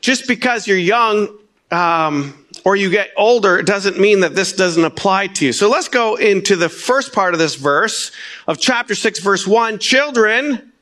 just 0.01 0.27
because 0.27 0.65
you're 0.67 0.77
young 0.77 1.37
um, 1.71 2.45
or 2.65 2.75
you 2.75 2.89
get 2.89 3.11
older 3.17 3.61
doesn't 3.61 3.99
mean 3.99 4.21
that 4.21 4.33
this 4.33 4.53
doesn't 4.53 4.83
apply 4.83 5.27
to 5.27 5.45
you. 5.45 5.53
So 5.53 5.69
let's 5.69 5.89
go 5.89 6.15
into 6.15 6.55
the 6.55 6.69
first 6.69 7.13
part 7.13 7.33
of 7.33 7.39
this 7.39 7.55
verse 7.55 8.11
of 8.47 8.59
chapter 8.59 8.95
6, 8.95 9.19
verse 9.19 9.45
1. 9.45 9.77
Children, 9.77 10.72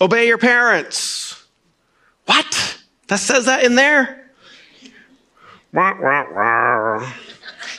obey 0.00 0.26
your 0.26 0.38
parents. 0.38 1.44
What? 2.26 2.78
That 3.08 3.18
says 3.18 3.46
that 3.46 3.64
in 3.64 3.74
there? 3.74 4.30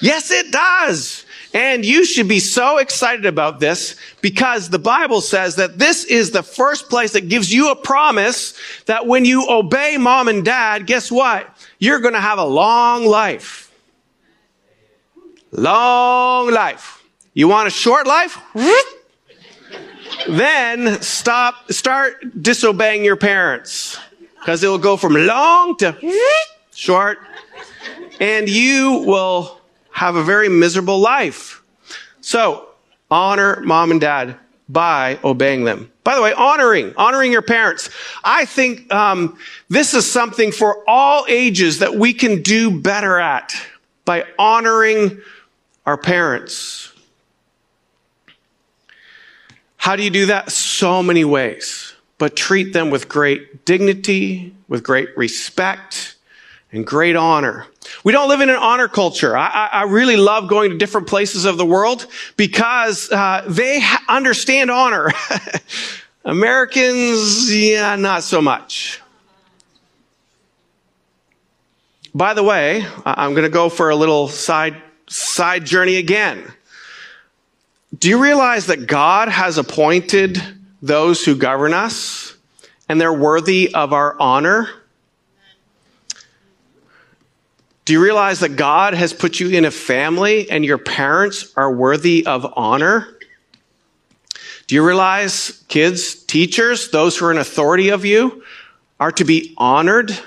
Yes, 0.01 0.31
it 0.31 0.51
does. 0.51 1.25
And 1.53 1.86
you 1.86 2.03
should 2.03 2.27
be 2.27 2.39
so 2.39 2.79
excited 2.79 3.27
about 3.27 3.60
this 3.60 3.95
because 4.22 4.69
the 4.69 4.79
Bible 4.79 5.22
says 5.22 5.57
that 5.57 5.77
this 5.77 6.03
is 6.03 6.31
the 6.31 6.41
first 6.41 6.89
place 6.89 7.13
that 7.13 7.29
gives 7.29 7.53
you 7.53 7.69
a 7.69 7.75
promise 7.75 8.57
that 8.86 9.05
when 9.05 9.24
you 9.24 9.48
obey 9.48 9.98
mom 9.98 10.27
and 10.27 10.43
dad, 10.43 10.88
guess 10.88 11.12
what? 11.12 11.48
You're 11.77 12.00
going 12.00 12.15
to 12.15 12.19
have 12.19 12.39
a 12.39 12.45
long 12.45 13.05
life. 13.05 13.72
Long 15.51 16.51
life. 16.51 17.03
You 17.36 17.48
want 17.48 17.67
a 17.67 17.72
short 17.72 18.07
life? 18.07 18.39
Then 20.27 21.01
stop, 21.01 21.72
start 21.72 22.41
disobeying 22.41 23.03
your 23.03 23.15
parents 23.15 23.98
because 24.39 24.63
it 24.63 24.67
will 24.67 24.77
go 24.77 24.98
from 24.98 25.13
long 25.13 25.77
to 25.77 25.98
short 26.74 27.19
and 28.19 28.50
you 28.50 29.03
will 29.05 29.60
have 29.91 30.15
a 30.15 30.24
very 30.24 30.50
miserable 30.50 31.00
life. 31.00 31.63
So, 32.22 32.69
honor 33.12 33.62
mom 33.62 33.91
and 33.91 34.01
dad 34.01 34.38
by 34.69 35.19
obeying 35.24 35.65
them. 35.65 35.91
By 36.03 36.15
the 36.15 36.22
way, 36.22 36.33
honoring, 36.33 36.93
honoring 36.98 37.31
your 37.31 37.41
parents. 37.41 37.89
I 38.24 38.45
think 38.45 38.91
um, 38.93 39.38
this 39.69 39.93
is 39.93 40.10
something 40.10 40.51
for 40.51 40.83
all 40.88 41.25
ages 41.27 41.79
that 41.79 41.95
we 41.95 42.13
can 42.13 42.41
do 42.41 42.81
better 42.81 43.19
at 43.19 43.53
by 44.05 44.25
honoring 44.38 45.22
our 45.86 45.98
parents. 45.98 46.92
How 49.83 49.97
do 49.97 50.03
you 50.03 50.11
do 50.11 50.27
that? 50.27 50.49
So 50.49 51.03
many 51.03 51.25
ways, 51.25 51.93
but 52.17 52.37
treat 52.37 52.71
them 52.71 52.89
with 52.89 53.09
great 53.09 53.65
dignity, 53.65 54.55
with 54.69 54.81
great 54.81 55.09
respect, 55.17 56.15
and 56.71 56.87
great 56.87 57.17
honor. 57.17 57.67
We 58.05 58.13
don't 58.13 58.29
live 58.29 58.39
in 58.39 58.49
an 58.49 58.55
honor 58.55 58.87
culture. 58.87 59.35
I, 59.35 59.67
I 59.73 59.83
really 59.83 60.15
love 60.15 60.47
going 60.47 60.71
to 60.71 60.77
different 60.77 61.07
places 61.07 61.43
of 61.43 61.57
the 61.57 61.65
world 61.65 62.07
because 62.37 63.11
uh, 63.11 63.43
they 63.45 63.81
ha- 63.81 64.01
understand 64.07 64.71
honor. 64.71 65.11
Americans, 66.23 67.53
yeah, 67.53 67.97
not 67.97 68.23
so 68.23 68.41
much. 68.41 69.01
By 72.15 72.33
the 72.33 72.43
way, 72.43 72.85
I'm 73.05 73.31
going 73.31 73.43
to 73.43 73.49
go 73.49 73.67
for 73.67 73.89
a 73.89 73.97
little 73.97 74.29
side 74.29 74.81
side 75.07 75.65
journey 75.65 75.97
again. 75.97 76.53
Do 77.97 78.09
you 78.09 78.21
realize 78.21 78.67
that 78.67 78.88
God 78.88 79.29
has 79.29 79.57
appointed 79.57 80.41
those 80.81 81.23
who 81.23 81.35
govern 81.35 81.73
us 81.73 82.35
and 82.89 83.00
they're 83.00 83.13
worthy 83.13 83.73
of 83.73 83.93
our 83.93 84.19
honor? 84.19 84.67
Do 87.85 87.93
you 87.93 88.01
realize 88.01 88.39
that 88.39 88.55
God 88.55 88.93
has 88.93 89.13
put 89.13 89.39
you 89.39 89.50
in 89.50 89.65
a 89.65 89.71
family 89.71 90.50
and 90.50 90.65
your 90.65 90.77
parents 90.77 91.53
are 91.55 91.71
worthy 91.71 92.25
of 92.25 92.51
honor? 92.55 93.19
Do 94.67 94.75
you 94.75 94.85
realize, 94.85 95.63
kids, 95.67 96.15
teachers, 96.15 96.89
those 96.89 97.17
who 97.17 97.25
are 97.25 97.31
in 97.31 97.38
authority 97.38 97.89
of 97.89 98.05
you, 98.05 98.43
are 99.00 99.12
to 99.12 99.25
be 99.25 99.53
honored? 99.57 100.17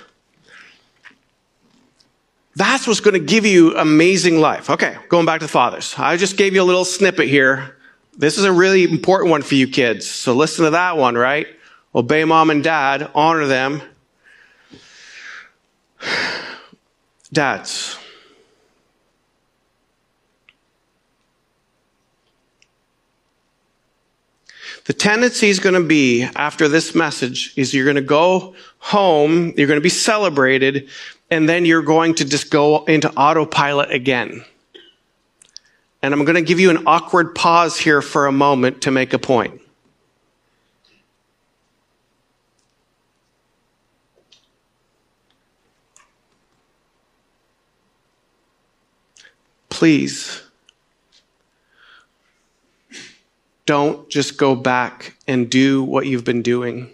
That's 2.57 2.87
what's 2.87 3.01
going 3.01 3.13
to 3.13 3.21
give 3.21 3.45
you 3.45 3.77
amazing 3.77 4.41
life. 4.41 4.71
Okay, 4.71 4.97
going 5.11 5.27
back 5.27 5.41
to 5.41 5.47
the 5.47 5.53
fathers. 5.53 5.95
I 5.99 6.17
just 6.17 6.39
gave 6.39 6.55
you 6.55 6.63
a 6.63 6.65
little 6.65 6.87
snippet 6.87 7.29
here. 7.29 7.77
This 8.17 8.39
is 8.39 8.45
a 8.45 8.53
really 8.53 8.85
important 8.85 9.31
one 9.31 9.43
for 9.43 9.55
you 9.57 9.69
kids. 9.69 10.09
So 10.09 10.33
listen 10.33 10.65
to 10.65 10.71
that 10.71 10.97
one, 10.97 11.17
right? 11.17 11.47
Obey 11.95 12.25
mom 12.25 12.49
and 12.49 12.65
dad, 12.65 13.11
honor 13.15 13.47
them. 13.47 13.83
Dads, 17.33 17.99
the 24.87 24.95
tendency 24.95 25.49
is 25.49 25.59
going 25.59 25.75
to 25.75 25.87
be 25.87 26.23
after 26.23 26.69
this 26.69 26.95
message 26.95 27.53
is 27.57 27.75
you're 27.75 27.85
going 27.85 27.97
to 27.97 28.03
go 28.03 28.55
home, 28.79 29.53
you're 29.57 29.67
going 29.67 29.77
to 29.77 29.83
be 29.83 29.91
celebrated, 29.91 30.89
and 31.31 31.49
then 31.49 31.65
you're 31.65 31.83
going 31.83 32.15
to 32.17 32.25
just 32.25 32.51
go 32.51 32.85
into 32.85 33.13
autopilot 33.15 33.91
again. 33.91 34.45
And 36.03 36.15
I'm 36.15 36.25
going 36.25 36.37
to 36.37 36.43
give 36.43 36.61
you 36.61 36.71
an 36.71 36.87
awkward 36.87 37.35
pause 37.35 37.79
here 37.79 38.03
for 38.03 38.27
a 38.27 38.33
moment 38.33 38.83
to 38.83 38.91
make 38.91 39.13
a 39.13 39.19
point. 39.19 39.61
please 49.77 50.43
don't 53.67 54.09
just 54.09 54.39
go 54.39 54.55
back 54.55 55.15
and 55.29 55.51
do 55.51 55.85
what 55.85 56.07
you've 56.07 56.25
been 56.25 56.41
doing. 56.41 56.89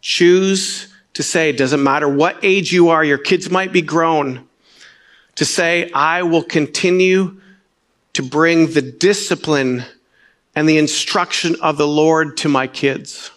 Choose 0.00 0.93
to 1.14 1.22
say, 1.22 1.52
doesn't 1.52 1.82
matter 1.82 2.08
what 2.08 2.38
age 2.42 2.72
you 2.72 2.90
are, 2.90 3.04
your 3.04 3.18
kids 3.18 3.50
might 3.50 3.72
be 3.72 3.82
grown, 3.82 4.46
to 5.36 5.44
say, 5.44 5.90
I 5.92 6.22
will 6.22 6.42
continue 6.42 7.40
to 8.12 8.22
bring 8.22 8.68
the 8.68 8.82
discipline 8.82 9.84
and 10.54 10.68
the 10.68 10.78
instruction 10.78 11.56
of 11.60 11.76
the 11.76 11.86
Lord 11.86 12.36
to 12.38 12.48
my 12.48 12.66
kids. 12.66 13.30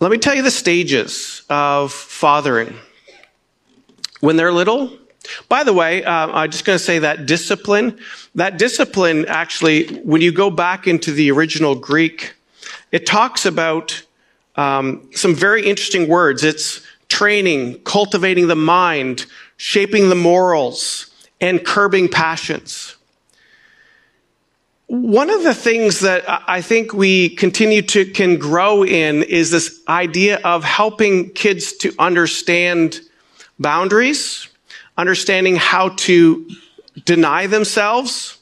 Let 0.00 0.10
me 0.10 0.18
tell 0.18 0.34
you 0.34 0.42
the 0.42 0.50
stages 0.50 1.42
of 1.48 1.92
fathering. 1.92 2.74
When 4.20 4.36
they're 4.36 4.52
little, 4.52 4.90
by 5.48 5.64
the 5.64 5.72
way, 5.72 6.04
uh, 6.04 6.28
I'm 6.28 6.50
just 6.50 6.64
going 6.64 6.78
to 6.78 6.84
say 6.84 6.98
that 7.00 7.26
discipline, 7.26 7.98
that 8.34 8.58
discipline 8.58 9.26
actually, 9.26 9.86
when 9.98 10.20
you 10.20 10.32
go 10.32 10.50
back 10.50 10.86
into 10.86 11.12
the 11.12 11.30
original 11.30 11.74
Greek, 11.74 12.34
it 12.92 13.06
talks 13.06 13.46
about 13.46 14.02
um, 14.56 15.08
some 15.12 15.34
very 15.34 15.66
interesting 15.66 16.08
words. 16.08 16.44
It's 16.44 16.80
training, 17.08 17.80
cultivating 17.84 18.48
the 18.48 18.56
mind, 18.56 19.26
shaping 19.56 20.08
the 20.08 20.14
morals, 20.14 21.10
and 21.40 21.64
curbing 21.64 22.08
passions. 22.08 22.96
One 24.88 25.30
of 25.30 25.42
the 25.42 25.54
things 25.54 26.00
that 26.00 26.24
I 26.28 26.62
think 26.62 26.92
we 26.92 27.30
continue 27.30 27.82
to 27.82 28.04
can 28.04 28.38
grow 28.38 28.84
in 28.84 29.24
is 29.24 29.50
this 29.50 29.80
idea 29.88 30.38
of 30.44 30.62
helping 30.62 31.30
kids 31.30 31.72
to 31.78 31.92
understand 31.98 33.00
boundaries, 33.58 34.48
understanding 34.96 35.56
how 35.56 35.90
to 35.90 36.48
deny 37.04 37.48
themselves. 37.48 38.38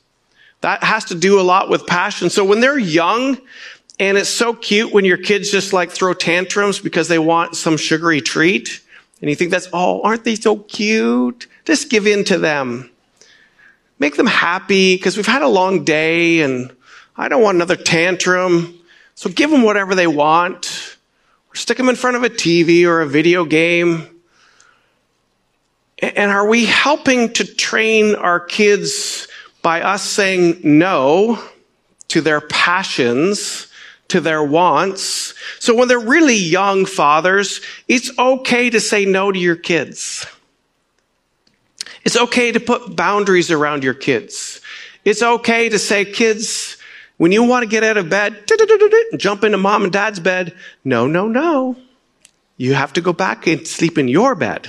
That 0.61 0.85
has 0.85 1.07
to 1.07 1.15
do 1.15 1.41
a 1.41 1.43
lot 1.43 1.71
with 1.71 1.87
passion. 1.87 2.29
So 2.31 2.45
when 2.45 2.61
they're 2.61 2.79
young, 2.79 3.39
and 3.99 4.19
it's 4.19 4.29
so 4.29 4.55
cute 4.55 4.93
when 4.93 5.05
your 5.05 5.17
kids 5.17 5.51
just 5.51 5.73
like 5.73 5.91
throw 5.91 6.15
tantrums 6.15 6.81
because 6.81 7.09
they 7.09 7.19
want 7.19 7.57
some 7.57 7.77
sugary 7.77 8.21
treat. 8.21 8.81
and 9.21 9.31
you 9.31 9.37
think 9.37 9.51
that's, 9.51 9.69
oh, 9.73 10.03
aren't 10.03 10.25
they 10.25 10.35
so 10.35 10.59
cute? 10.59 11.47
Just 11.65 11.91
give 11.91 12.07
in 12.07 12.25
to 12.25 12.39
them. 12.39 12.91
Make 13.99 14.17
them 14.17 14.27
happy 14.27 14.97
because 14.97 15.17
we've 15.17 15.27
had 15.27 15.43
a 15.43 15.49
long 15.49 15.85
day 15.85 16.41
and 16.41 16.75
I 17.17 17.29
don't 17.29 17.43
want 17.43 17.57
another 17.57 17.77
tantrum. 17.77 18.79
So 19.15 19.31
give 19.31 19.51
them 19.51 19.63
whatever 19.63 19.95
they 19.95 20.09
want. 20.09 20.97
Or 21.51 21.55
stick 21.55 21.77
them 21.77 21.89
in 21.89 21.95
front 21.95 22.17
of 22.17 22.25
a 22.25 22.29
TV 22.29 22.85
or 22.85 23.01
a 23.01 23.07
video 23.07 23.45
game. 23.45 24.09
And 26.01 26.33
are 26.33 26.47
we 26.47 26.67
helping 26.67 27.33
to 27.35 27.45
train 27.45 28.17
our 28.17 28.41
kids 28.41 29.29
by 29.63 29.81
us 29.81 30.03
saying 30.03 30.61
no 30.65 31.43
to 32.09 32.21
their 32.21 32.41
passions, 32.41 33.69
to 34.15 34.21
their 34.21 34.45
wants? 34.45 35.35
So 35.59 35.75
when 35.75 35.89
they're 35.89 35.99
really 35.99 36.37
young 36.37 36.87
fathers, 36.87 37.61
it's 37.89 38.17
okay 38.17 38.71
to 38.71 38.79
say 38.79 39.05
no 39.05 39.33
to 39.33 39.39
your 39.39 39.57
kids. 39.57 40.25
It's 42.05 42.17
okay 42.17 42.53
to 42.53 42.61
put 42.61 42.95
boundaries 42.95 43.51
around 43.51 43.83
your 43.83 43.95
kids. 43.95 44.61
It's 45.05 45.21
okay 45.21 45.69
to 45.69 45.81
say, 45.81 46.05
kids, 46.05 46.77
when 47.17 47.33
you 47.33 47.43
want 47.43 47.65
to 47.65 47.69
get 47.69 47.83
out 47.83 47.97
of 47.97 48.09
bed, 48.09 48.45
jump 49.17 49.43
into 49.43 49.59
mom 49.59 49.83
and 49.83 49.93
dad's 49.93 50.21
bed. 50.21 50.55
No, 50.85 51.09
no, 51.09 51.27
no. 51.27 51.77
You 52.57 52.75
have 52.75 52.93
to 52.93 53.01
go 53.01 53.13
back 53.13 53.49
and 53.49 53.67
sleep 53.67 53.99
in 53.99 54.07
your 54.07 54.37
bed. 54.37 54.69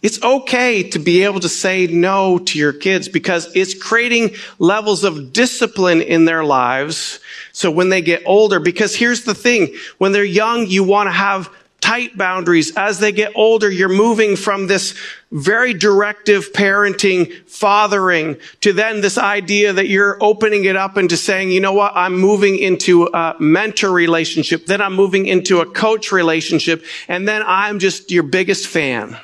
It's 0.00 0.22
okay 0.22 0.88
to 0.90 0.98
be 0.98 1.24
able 1.24 1.40
to 1.40 1.48
say 1.48 1.86
no 1.88 2.38
to 2.38 2.58
your 2.58 2.72
kids 2.72 3.08
because 3.08 3.54
it's 3.56 3.74
creating 3.74 4.30
levels 4.58 5.02
of 5.04 5.32
discipline 5.32 6.02
in 6.02 6.24
their 6.24 6.44
lives. 6.44 7.20
So 7.52 7.70
when 7.70 7.88
they 7.88 8.00
get 8.00 8.22
older, 8.24 8.60
because 8.60 8.94
here's 8.94 9.24
the 9.24 9.34
thing, 9.34 9.74
when 9.98 10.12
they're 10.12 10.24
young, 10.24 10.66
you 10.66 10.84
want 10.84 11.08
to 11.08 11.12
have 11.12 11.50
tight 11.80 12.16
boundaries. 12.16 12.76
As 12.76 12.98
they 12.98 13.12
get 13.12 13.32
older, 13.34 13.70
you're 13.70 13.88
moving 13.88 14.36
from 14.36 14.66
this 14.66 14.94
very 15.30 15.74
directive 15.74 16.52
parenting, 16.52 17.32
fathering 17.48 18.36
to 18.60 18.72
then 18.72 19.00
this 19.00 19.16
idea 19.16 19.72
that 19.72 19.88
you're 19.88 20.16
opening 20.20 20.64
it 20.64 20.76
up 20.76 20.96
into 20.96 21.16
saying, 21.16 21.50
you 21.50 21.60
know 21.60 21.72
what? 21.72 21.92
I'm 21.94 22.18
moving 22.18 22.58
into 22.58 23.04
a 23.06 23.36
mentor 23.38 23.90
relationship. 23.90 24.66
Then 24.66 24.80
I'm 24.80 24.94
moving 24.94 25.26
into 25.26 25.60
a 25.60 25.66
coach 25.66 26.12
relationship. 26.12 26.84
And 27.08 27.26
then 27.26 27.42
I'm 27.46 27.78
just 27.78 28.10
your 28.10 28.24
biggest 28.24 28.66
fan, 28.66 29.16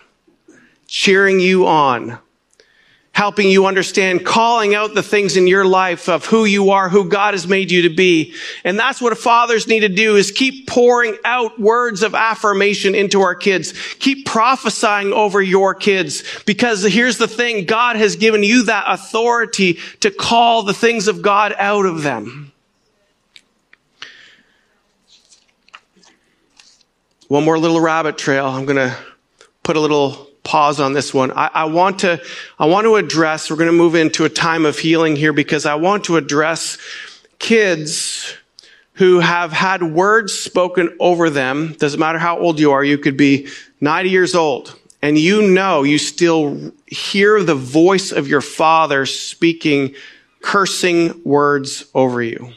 cheering 0.95 1.41
you 1.41 1.67
on 1.67 2.17
helping 3.11 3.49
you 3.49 3.67
understand, 3.67 4.27
calling 4.27 4.75
out 4.75 4.95
the 4.95 5.03
things 5.03 5.37
in 5.37 5.47
your 5.47 5.65
life 5.65 6.09
of 6.09 6.27
who 6.27 6.45
you 6.45 6.71
are, 6.71 6.89
who 6.89 7.09
God 7.09 7.33
has 7.33 7.47
made 7.47 7.71
you 7.71 7.83
to 7.83 7.89
be. 7.89 8.35
And 8.65 8.77
that's 8.77 9.01
what 9.01 9.17
fathers 9.17 9.69
need 9.69 9.81
to 9.81 9.89
do 9.89 10.17
is 10.17 10.33
keep 10.33 10.67
pouring 10.67 11.17
out 11.25 11.61
words 11.61 12.03
of 12.03 12.15
affirmation 12.15 12.97
into 12.97 13.21
our 13.21 13.37
kids. 13.37 13.73
Keep 14.01 14.27
prophesying 14.27 15.13
over 15.13 15.41
your 15.41 15.77
kids. 15.77 16.25
Because 16.45 16.83
here's 16.83 17.19
the 17.19 17.29
thing, 17.29 17.67
God 17.67 17.95
has 17.95 18.17
given 18.17 18.43
you 18.43 18.65
that 18.65 18.85
authority 18.89 19.79
to 20.01 20.11
call 20.11 20.65
the 20.65 20.75
things 20.75 21.07
of 21.07 21.23
God 21.23 21.55
out 21.57 21.87
of 21.87 22.03
them. 22.03 22.53
One 27.29 27.45
more 27.45 27.59
little 27.59 27.81
rabbit 27.81 28.19
trail. 28.19 28.47
I'm 28.47 28.65
going 28.65 28.77
to 28.77 28.97
put 29.63 29.77
a 29.77 29.81
little 29.81 30.24
pause 30.45 30.79
on 30.79 30.93
this 30.93 31.13
one. 31.13 31.33
I, 31.33 31.51
I, 31.53 31.65
want 31.65 32.01
to, 32.01 32.23
I 32.59 32.67
want 32.67 32.85
to 32.85 32.97
address, 32.97 33.51
we're 33.51 33.57
going 33.57 33.71
to 33.71 33.73
move 33.73 33.95
into 33.95 34.25
a 34.25 34.29
time 34.29 34.67
of 34.67 34.79
healing 34.79 35.17
here 35.17 35.33
because 35.33 35.67
I 35.67 35.75
want 35.75 36.05
to 36.05 36.17
address 36.17 36.79
kids 37.39 38.35
who 38.95 39.19
have 39.19 39.53
had 39.53 39.83
words 39.83 40.33
spoken 40.33 40.97
over 41.01 41.31
them. 41.31 41.75
Doesn't 41.79 41.99
matter 41.99 42.19
how 42.19 42.39
old 42.39 42.61
you 42.61 42.71
are. 42.73 42.85
You 42.85 42.99
could 42.99 43.17
be 43.17 43.49
90 43.81 44.11
years 44.11 44.35
old 44.35 44.79
and 45.05 45.19
you 45.19 45.43
know 45.43 45.83
you 45.83 45.99
still 45.99 46.73
hear 46.87 47.43
the 47.43 47.55
voice 47.55 48.11
of 48.11 48.27
your 48.27 48.41
father 48.41 49.05
speaking 49.05 49.95
cursing 50.41 51.23
words 51.25 51.85
over 51.95 52.23
you. 52.23 52.53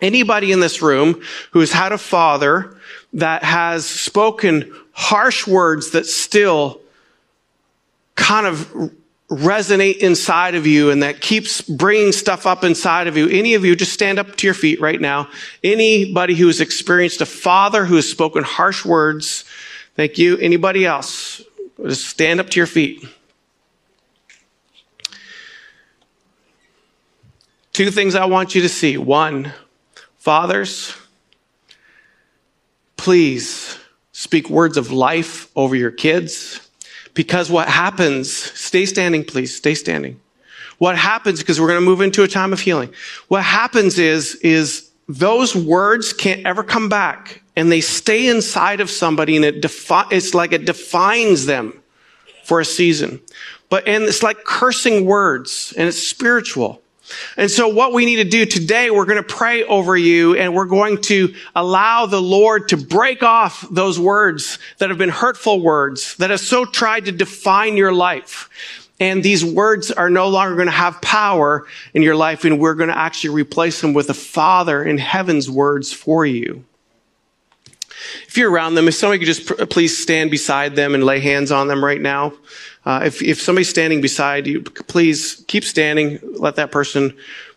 Anybody 0.00 0.50
in 0.50 0.58
this 0.58 0.82
room 0.82 1.22
who's 1.52 1.72
had 1.72 1.92
a 1.92 1.98
father 1.98 2.76
that 3.14 3.42
has 3.42 3.86
spoken 3.86 4.72
harsh 4.92 5.46
words 5.46 5.90
that 5.90 6.06
still 6.06 6.80
kind 8.14 8.46
of 8.46 8.92
resonate 9.28 9.98
inside 9.98 10.54
of 10.54 10.66
you 10.66 10.90
and 10.90 11.02
that 11.02 11.20
keeps 11.20 11.62
bringing 11.62 12.12
stuff 12.12 12.46
up 12.46 12.64
inside 12.64 13.06
of 13.06 13.16
you. 13.16 13.28
Any 13.28 13.54
of 13.54 13.64
you, 13.64 13.74
just 13.74 13.92
stand 13.92 14.18
up 14.18 14.36
to 14.36 14.46
your 14.46 14.54
feet 14.54 14.80
right 14.80 15.00
now. 15.00 15.28
Anybody 15.64 16.34
who 16.34 16.46
has 16.46 16.60
experienced 16.60 17.20
a 17.20 17.26
father 17.26 17.86
who 17.86 17.96
has 17.96 18.08
spoken 18.08 18.44
harsh 18.44 18.84
words, 18.84 19.44
thank 19.96 20.18
you. 20.18 20.36
Anybody 20.38 20.84
else, 20.84 21.42
just 21.86 22.06
stand 22.06 22.40
up 22.40 22.50
to 22.50 22.60
your 22.60 22.66
feet. 22.66 23.04
Two 27.72 27.90
things 27.90 28.14
I 28.14 28.26
want 28.26 28.54
you 28.54 28.60
to 28.62 28.68
see. 28.68 28.98
One, 28.98 29.52
fathers, 30.18 30.94
please 33.02 33.78
Speak 34.12 34.50
words 34.50 34.76
of 34.76 34.92
life 34.92 35.50
over 35.56 35.74
your 35.74 35.90
kids. 35.90 36.60
Because 37.14 37.50
what 37.50 37.68
happens, 37.68 38.32
stay 38.32 38.86
standing, 38.86 39.24
please, 39.24 39.54
stay 39.54 39.74
standing. 39.74 40.20
What 40.78 40.96
happens, 40.96 41.40
because 41.40 41.60
we're 41.60 41.68
going 41.68 41.80
to 41.80 41.84
move 41.84 42.00
into 42.00 42.22
a 42.22 42.28
time 42.28 42.52
of 42.52 42.60
healing. 42.60 42.92
What 43.28 43.42
happens 43.42 43.98
is, 43.98 44.34
is 44.36 44.90
those 45.08 45.54
words 45.54 46.12
can't 46.12 46.44
ever 46.46 46.62
come 46.62 46.88
back 46.88 47.42
and 47.56 47.70
they 47.70 47.80
stay 47.80 48.28
inside 48.28 48.80
of 48.80 48.90
somebody 48.90 49.36
and 49.36 49.44
it 49.44 49.60
defi- 49.60 50.08
it's 50.10 50.34
like 50.34 50.52
it 50.52 50.64
defines 50.64 51.46
them 51.46 51.82
for 52.44 52.60
a 52.60 52.64
season. 52.64 53.20
But, 53.68 53.86
and 53.88 54.04
it's 54.04 54.22
like 54.22 54.44
cursing 54.44 55.04
words 55.04 55.72
and 55.76 55.88
it's 55.88 56.02
spiritual. 56.02 56.81
And 57.36 57.50
so 57.50 57.68
what 57.68 57.92
we 57.92 58.04
need 58.04 58.16
to 58.16 58.24
do 58.24 58.46
today, 58.46 58.90
we're 58.90 59.06
going 59.06 59.22
to 59.22 59.22
pray 59.22 59.64
over 59.64 59.96
you 59.96 60.36
and 60.36 60.54
we're 60.54 60.66
going 60.66 61.00
to 61.02 61.34
allow 61.54 62.06
the 62.06 62.22
Lord 62.22 62.68
to 62.68 62.76
break 62.76 63.22
off 63.22 63.66
those 63.70 63.98
words 63.98 64.58
that 64.78 64.88
have 64.90 64.98
been 64.98 65.08
hurtful 65.08 65.60
words 65.60 66.16
that 66.16 66.30
have 66.30 66.40
so 66.40 66.64
tried 66.64 67.06
to 67.06 67.12
define 67.12 67.76
your 67.76 67.92
life. 67.92 68.48
And 69.00 69.22
these 69.22 69.44
words 69.44 69.90
are 69.90 70.08
no 70.08 70.28
longer 70.28 70.54
going 70.54 70.66
to 70.66 70.72
have 70.72 71.02
power 71.02 71.66
in 71.92 72.02
your 72.02 72.14
life 72.14 72.44
and 72.44 72.60
we're 72.60 72.74
going 72.74 72.90
to 72.90 72.96
actually 72.96 73.34
replace 73.34 73.80
them 73.80 73.94
with 73.94 74.06
the 74.06 74.14
Father 74.14 74.82
in 74.84 74.98
heaven's 74.98 75.50
words 75.50 75.92
for 75.92 76.24
you. 76.24 76.64
If 78.28 78.36
you're 78.36 78.50
around 78.50 78.74
them, 78.74 78.88
if 78.88 78.94
somebody 78.94 79.18
could 79.18 79.26
just 79.26 79.46
please 79.70 79.96
stand 79.96 80.30
beside 80.30 80.76
them 80.76 80.94
and 80.94 81.04
lay 81.04 81.20
hands 81.20 81.52
on 81.52 81.68
them 81.68 81.84
right 81.84 82.00
now. 82.00 82.32
Uh, 82.84 83.02
if, 83.04 83.22
if 83.22 83.40
somebody's 83.40 83.68
standing 83.68 84.00
beside 84.00 84.46
you, 84.46 84.62
please 84.62 85.44
keep 85.46 85.64
standing. 85.64 86.18
Let 86.22 86.56
that 86.56 86.70
person 86.70 87.16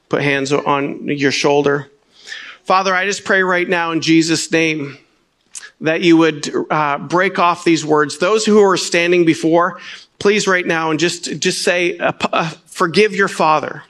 put 0.09 0.21
hands 0.21 0.53
on 0.53 1.07
your 1.07 1.31
shoulder. 1.31 1.89
Father, 2.63 2.93
I 2.93 3.05
just 3.05 3.25
pray 3.25 3.43
right 3.43 3.67
now 3.67 3.91
in 3.91 4.01
Jesus' 4.01 4.51
name 4.51 4.97
that 5.81 6.01
you 6.01 6.17
would 6.17 6.49
uh, 6.69 6.97
break 6.99 7.39
off 7.39 7.63
these 7.63 7.85
words. 7.85 8.17
Those 8.17 8.45
who 8.45 8.59
are 8.61 8.77
standing 8.77 9.25
before, 9.25 9.79
please 10.19 10.47
right 10.47 10.65
now 10.65 10.91
and 10.91 10.99
just 10.99 11.39
just 11.39 11.63
say, 11.63 11.97
uh, 11.97 12.13
uh, 12.31 12.49
"Forgive 12.65 13.13
your 13.13 13.27
father." 13.27 13.83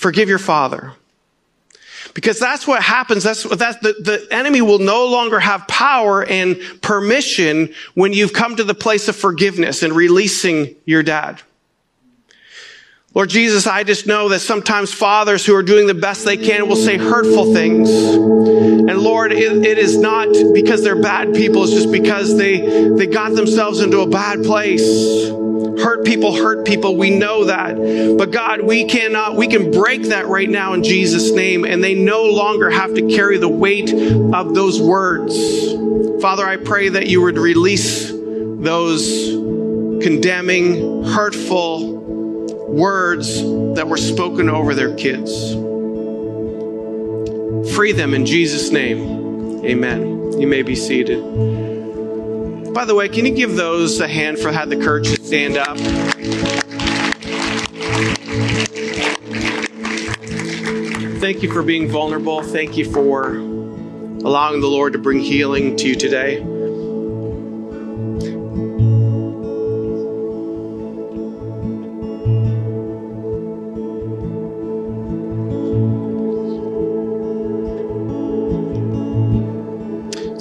Forgive 0.00 0.30
your 0.30 0.38
father. 0.38 0.94
Because 2.14 2.38
that's 2.38 2.66
what 2.66 2.82
happens. 2.82 3.22
That's, 3.24 3.42
that's 3.42 3.78
the, 3.80 3.94
the 4.00 4.26
enemy 4.30 4.62
will 4.62 4.78
no 4.78 5.06
longer 5.06 5.40
have 5.40 5.66
power 5.68 6.24
and 6.24 6.58
permission 6.82 7.72
when 7.94 8.12
you've 8.12 8.32
come 8.32 8.56
to 8.56 8.64
the 8.64 8.74
place 8.74 9.08
of 9.08 9.16
forgiveness 9.16 9.82
and 9.82 9.92
releasing 9.92 10.74
your 10.84 11.02
dad. 11.02 11.42
Lord 13.12 13.28
Jesus, 13.28 13.66
I 13.66 13.82
just 13.82 14.06
know 14.06 14.28
that 14.28 14.38
sometimes 14.38 14.94
fathers 14.94 15.44
who 15.44 15.56
are 15.56 15.64
doing 15.64 15.88
the 15.88 15.94
best 15.94 16.24
they 16.24 16.36
can 16.36 16.68
will 16.68 16.76
say 16.76 16.96
hurtful 16.96 17.52
things. 17.52 17.90
And 17.90 18.98
Lord, 18.98 19.32
it, 19.32 19.66
it 19.66 19.78
is 19.78 19.98
not 19.98 20.28
because 20.54 20.84
they're 20.84 21.02
bad 21.02 21.34
people. 21.34 21.64
It's 21.64 21.72
just 21.72 21.90
because 21.90 22.38
they, 22.38 22.60
they 22.90 23.08
got 23.08 23.34
themselves 23.34 23.80
into 23.80 23.98
a 23.98 24.06
bad 24.06 24.44
place. 24.44 25.28
Hurt 25.28 26.04
people 26.04 26.36
hurt 26.36 26.64
people. 26.64 26.96
We 26.96 27.10
know 27.10 27.46
that. 27.46 27.74
But 28.16 28.30
God, 28.30 28.60
we 28.62 28.84
cannot, 28.84 29.34
we 29.34 29.48
can 29.48 29.72
break 29.72 30.04
that 30.04 30.28
right 30.28 30.48
now 30.48 30.74
in 30.74 30.84
Jesus' 30.84 31.32
name. 31.32 31.64
And 31.64 31.82
they 31.82 31.94
no 31.94 32.22
longer 32.26 32.70
have 32.70 32.94
to 32.94 33.08
carry 33.08 33.38
the 33.38 33.48
weight 33.48 33.92
of 33.92 34.54
those 34.54 34.80
words. 34.80 35.34
Father, 36.22 36.46
I 36.46 36.58
pray 36.58 36.90
that 36.90 37.08
you 37.08 37.22
would 37.22 37.38
release 37.38 38.10
those 38.10 39.30
condemning, 40.00 41.02
hurtful, 41.04 41.89
words 42.70 43.42
that 43.74 43.88
were 43.88 43.96
spoken 43.96 44.48
over 44.48 44.74
their 44.74 44.94
kids. 44.94 45.52
Free 47.74 47.92
them 47.92 48.14
in 48.14 48.24
Jesus' 48.24 48.70
name. 48.70 49.64
Amen. 49.64 50.40
You 50.40 50.46
may 50.46 50.62
be 50.62 50.74
seated. 50.76 51.20
By 52.72 52.84
the 52.84 52.94
way, 52.94 53.08
can 53.08 53.26
you 53.26 53.34
give 53.34 53.56
those 53.56 54.00
a 54.00 54.08
hand 54.08 54.38
for 54.38 54.52
had 54.52 54.70
the 54.70 54.76
courage 54.76 55.08
to 55.08 55.22
stand 55.22 55.56
up? 55.56 55.76
Thank 61.20 61.42
you 61.42 61.52
for 61.52 61.62
being 61.62 61.88
vulnerable. 61.88 62.42
Thank 62.42 62.76
you 62.76 62.90
for 62.90 63.34
allowing 63.34 64.60
the 64.60 64.68
Lord 64.68 64.92
to 64.94 64.98
bring 64.98 65.18
healing 65.18 65.76
to 65.76 65.88
you 65.88 65.96
today. 65.96 66.42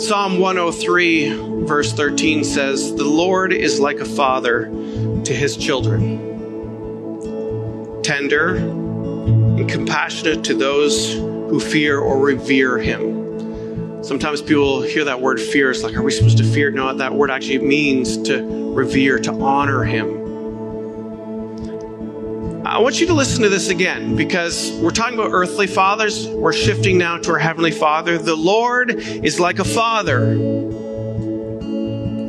Psalm 0.10 0.40
103, 0.40 1.66
verse 1.66 1.94
13 1.94 2.44
says, 2.44 2.96
The 2.96 3.04
Lord 3.04 3.54
is 3.54 3.80
like 3.80 4.00
a 4.00 4.06
father 4.06 4.66
to 5.24 5.36
his 5.36 5.56
children, 5.56 6.18
tender 8.02 8.56
and 8.56 9.70
compassionate 9.70 10.44
to 10.46 10.56
those 10.56 11.14
who 11.14 11.60
fear 11.60 12.00
or 12.00 12.20
revere 12.20 12.80
him. 12.80 14.04
Sometimes 14.04 14.42
people 14.42 14.82
hear 14.82 15.04
that 15.04 15.22
word 15.22 15.40
fear. 15.40 15.70
It's 15.70 15.84
like, 15.84 15.96
are 15.96 16.02
we 16.02 16.10
supposed 16.10 16.40
to 16.40 16.44
fear? 16.44 16.72
No, 16.72 16.92
that 16.92 17.14
word 17.14 17.30
actually 17.30 17.60
means 17.60 18.18
to 18.24 18.74
revere, 18.74 19.20
to 19.20 19.32
honor 19.32 19.84
him. 19.84 20.19
I 22.70 22.78
want 22.78 23.00
you 23.02 23.08
to 23.08 23.14
listen 23.14 23.42
to 23.42 23.50
this 23.50 23.70
again 23.70 24.16
because 24.16 24.72
we're 24.74 24.92
talking 24.92 25.16
about 25.18 25.32
earthly 25.32 25.66
fathers. 25.66 26.28
We're 26.28 26.54
shifting 26.54 27.00
now 27.00 27.18
to 27.18 27.32
our 27.32 27.40
heavenly 27.40 27.72
father. 27.72 28.20
The 28.20 28.36
Lord 28.36 28.92
is 28.92 29.40
like 29.40 29.58
a 29.58 29.64
father 29.64 30.36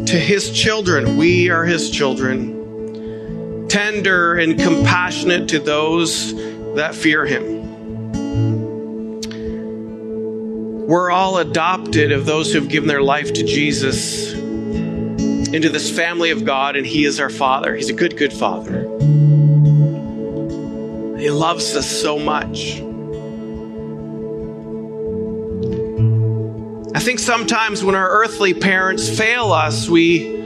to 0.07 0.19
his 0.19 0.51
children. 0.51 1.19
We 1.19 1.51
are 1.51 1.67
his 1.67 1.91
children, 1.91 3.69
tender 3.69 4.39
and 4.39 4.59
compassionate 4.59 5.51
to 5.51 5.59
those 5.59 6.35
that 6.75 6.95
fear 6.95 7.27
him. 7.27 7.61
We're 10.87 11.11
all 11.11 11.37
adopted 11.37 12.13
of 12.13 12.25
those 12.25 12.51
who 12.51 12.61
have 12.61 12.71
given 12.71 12.89
their 12.89 13.03
life 13.03 13.35
to 13.35 13.43
Jesus 13.45 14.33
into 14.33 15.69
this 15.69 15.95
family 15.95 16.31
of 16.31 16.47
God, 16.47 16.77
and 16.77 16.87
He 16.87 17.05
is 17.05 17.21
our 17.21 17.29
Father. 17.29 17.77
He's 17.77 17.91
a 17.91 17.93
good, 17.93 18.17
good 18.17 18.33
Father. 18.33 19.00
He 21.21 21.31
loves 21.31 21.77
us 21.77 21.87
so 21.87 22.19
much. 22.19 22.81
I 26.95 27.03
think 27.03 27.19
sometimes 27.19 27.85
when 27.85 27.95
our 27.95 28.09
earthly 28.11 28.55
parents 28.55 29.09
fail 29.09 29.53
us, 29.53 29.89
we 29.89 30.41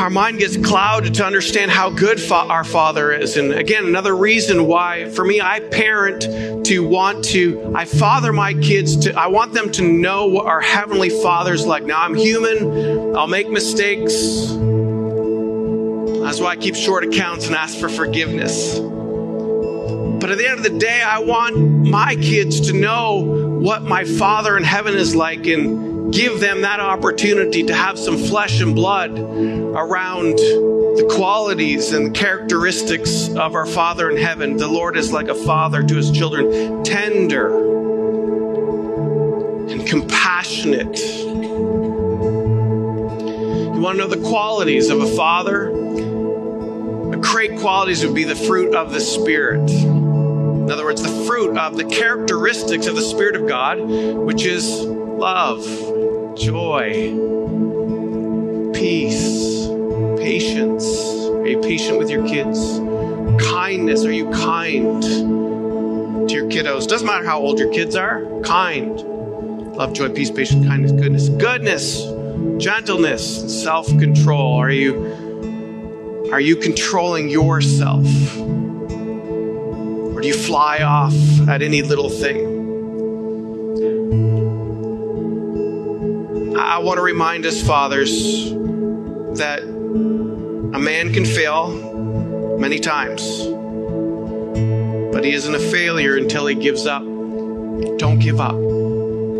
our 0.00 0.10
mind 0.10 0.38
gets 0.38 0.56
clouded 0.56 1.14
to 1.14 1.24
understand 1.24 1.70
how 1.70 1.88
good 1.88 2.20
fa- 2.20 2.34
our 2.34 2.64
father 2.64 3.12
is. 3.12 3.36
And 3.36 3.52
again, 3.52 3.86
another 3.86 4.14
reason 4.14 4.66
why 4.66 5.08
for 5.10 5.24
me 5.24 5.40
I 5.40 5.60
parent 5.60 6.66
to 6.66 6.86
want 6.86 7.24
to 7.26 7.72
I 7.74 7.84
father 7.84 8.32
my 8.32 8.54
kids 8.54 8.96
to 9.04 9.18
I 9.18 9.28
want 9.28 9.52
them 9.52 9.70
to 9.72 9.82
know 9.82 10.26
what 10.26 10.46
our 10.46 10.60
heavenly 10.60 11.10
father's 11.10 11.64
like. 11.64 11.84
Now 11.84 12.02
I'm 12.02 12.14
human, 12.14 13.16
I'll 13.16 13.26
make 13.26 13.48
mistakes. 13.48 14.54
That's 16.24 16.40
why 16.40 16.52
I 16.52 16.56
keep 16.56 16.74
short 16.74 17.04
accounts 17.04 17.46
and 17.46 17.54
ask 17.54 17.78
for 17.78 17.90
forgiveness. 17.90 18.78
But 18.78 20.30
at 20.30 20.38
the 20.38 20.48
end 20.48 20.58
of 20.58 20.64
the 20.64 20.78
day, 20.78 21.02
I 21.02 21.18
want 21.18 21.54
my 21.58 22.16
kids 22.16 22.62
to 22.68 22.72
know 22.72 23.20
what 23.60 23.82
my 23.82 24.04
Father 24.04 24.56
in 24.56 24.64
heaven 24.64 24.94
is 24.94 25.14
like 25.14 25.46
and 25.46 26.12
give 26.14 26.40
them 26.40 26.62
that 26.62 26.80
opportunity 26.80 27.64
to 27.64 27.74
have 27.74 27.98
some 27.98 28.16
flesh 28.16 28.62
and 28.62 28.74
blood 28.74 29.18
around 29.18 30.38
the 30.38 31.06
qualities 31.14 31.92
and 31.92 32.14
characteristics 32.14 33.28
of 33.28 33.54
our 33.54 33.66
Father 33.66 34.08
in 34.08 34.16
heaven. 34.16 34.56
The 34.56 34.66
Lord 34.66 34.96
is 34.96 35.12
like 35.12 35.28
a 35.28 35.34
father 35.34 35.82
to 35.82 35.94
his 35.94 36.10
children, 36.10 36.82
tender 36.84 37.74
and 39.68 39.86
compassionate. 39.86 40.98
You 43.74 43.80
want 43.80 43.98
to 43.98 44.04
know 44.04 44.08
the 44.08 44.26
qualities 44.26 44.88
of 44.88 45.02
a 45.02 45.16
father? 45.16 45.83
Great 47.20 47.58
qualities 47.58 48.04
would 48.04 48.14
be 48.14 48.24
the 48.24 48.36
fruit 48.36 48.74
of 48.74 48.92
the 48.92 49.00
Spirit. 49.00 49.70
In 49.70 50.70
other 50.70 50.84
words, 50.84 51.02
the 51.02 51.24
fruit 51.26 51.56
of 51.58 51.76
the 51.76 51.84
characteristics 51.84 52.86
of 52.86 52.96
the 52.96 53.02
Spirit 53.02 53.36
of 53.36 53.46
God, 53.46 53.80
which 53.80 54.44
is 54.44 54.80
love, 54.80 55.62
joy, 56.36 57.12
peace, 58.72 59.66
patience. 60.18 60.84
Are 61.28 61.46
you 61.46 61.60
patient 61.60 61.98
with 61.98 62.08
your 62.10 62.26
kids? 62.26 62.80
Kindness. 63.44 64.04
Are 64.04 64.12
you 64.12 64.30
kind 64.30 65.02
to 65.02 66.34
your 66.34 66.46
kiddos? 66.48 66.86
Doesn't 66.88 67.06
matter 67.06 67.24
how 67.24 67.40
old 67.40 67.58
your 67.58 67.70
kids 67.72 67.94
are. 67.94 68.24
Kind. 68.42 69.02
Love, 69.76 69.92
joy, 69.92 70.08
peace, 70.08 70.30
patience, 70.30 70.66
kindness, 70.66 70.92
goodness. 70.92 71.28
Goodness, 71.28 72.04
gentleness, 72.62 73.62
self-control. 73.62 74.54
Are 74.54 74.70
you 74.70 75.23
are 76.32 76.40
you 76.40 76.56
controlling 76.56 77.28
yourself? 77.28 78.04
Or 78.38 80.20
do 80.20 80.26
you 80.26 80.34
fly 80.34 80.82
off 80.82 81.14
at 81.48 81.62
any 81.62 81.82
little 81.82 82.08
thing? 82.08 82.54
I 86.56 86.78
want 86.78 86.96
to 86.98 87.02
remind 87.02 87.46
us, 87.46 87.62
fathers, 87.62 88.50
that 89.38 89.62
a 89.62 90.78
man 90.78 91.12
can 91.12 91.24
fail 91.24 92.58
many 92.58 92.80
times, 92.80 93.22
but 95.12 95.24
he 95.24 95.32
isn't 95.34 95.54
a 95.54 95.58
failure 95.58 96.16
until 96.16 96.46
he 96.46 96.54
gives 96.54 96.86
up. 96.86 97.02
Don't 97.02 98.18
give 98.18 98.40
up. 98.40 98.56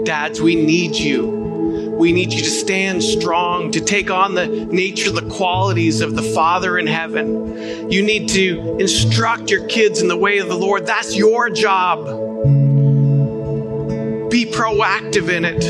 Dads, 0.05 0.40
we 0.40 0.55
need 0.55 0.94
you. 0.97 1.43
We 1.98 2.12
need 2.12 2.33
you 2.33 2.42
to 2.42 2.50
stand 2.50 3.02
strong, 3.02 3.70
to 3.72 3.80
take 3.80 4.11
on 4.11 4.35
the 4.35 4.46
nature, 4.46 5.11
the 5.11 5.28
qualities 5.30 6.00
of 6.00 6.16
the 6.16 6.22
Father 6.22 6.76
in 6.78 6.87
heaven. 6.87 7.90
You 7.90 8.02
need 8.02 8.28
to 8.30 8.76
instruct 8.78 9.50
your 9.50 9.66
kids 9.68 10.00
in 10.02 10.09
the 10.09 10.16
way 10.16 10.38
of 10.38 10.48
the 10.48 10.57
Lord. 10.57 10.87
That's 10.87 11.16
your 11.16 11.50
job. 11.50 12.04
Be 14.30 14.44
proactive 14.46 15.28
in 15.28 15.44
it. 15.44 15.64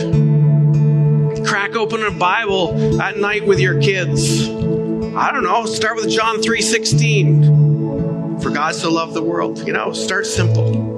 Crack 1.46 1.76
open 1.76 2.02
a 2.02 2.10
Bible 2.10 3.02
at 3.02 3.18
night 3.18 3.46
with 3.46 3.60
your 3.60 3.80
kids. 3.80 4.48
I 4.48 5.30
don't 5.30 5.44
know, 5.44 5.66
start 5.66 5.96
with 5.96 6.08
John 6.08 6.42
3:16. 6.42 8.40
For 8.40 8.50
God 8.50 8.74
so 8.74 8.90
loved 8.90 9.14
the 9.14 9.22
world, 9.22 9.66
you 9.66 9.72
know, 9.72 9.92
start 9.92 10.26
simple. 10.26 10.93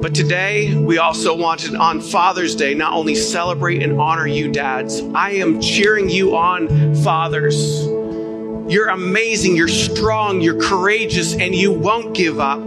But 0.00 0.14
today, 0.14 0.74
we 0.74 0.96
also 0.96 1.36
want 1.36 1.60
to, 1.60 1.76
on 1.76 2.00
Father's 2.00 2.54
Day 2.54 2.72
not 2.72 2.94
only 2.94 3.14
celebrate 3.14 3.82
and 3.82 4.00
honor 4.00 4.26
you, 4.26 4.50
dads. 4.50 5.02
I 5.14 5.32
am 5.32 5.60
cheering 5.60 6.08
you 6.08 6.36
on, 6.36 6.94
fathers. 7.04 7.84
You're 7.84 8.88
amazing, 8.88 9.56
you're 9.56 9.68
strong, 9.68 10.40
you're 10.40 10.58
courageous, 10.58 11.34
and 11.34 11.54
you 11.54 11.70
won't 11.70 12.14
give 12.14 12.40
up. 12.40 12.66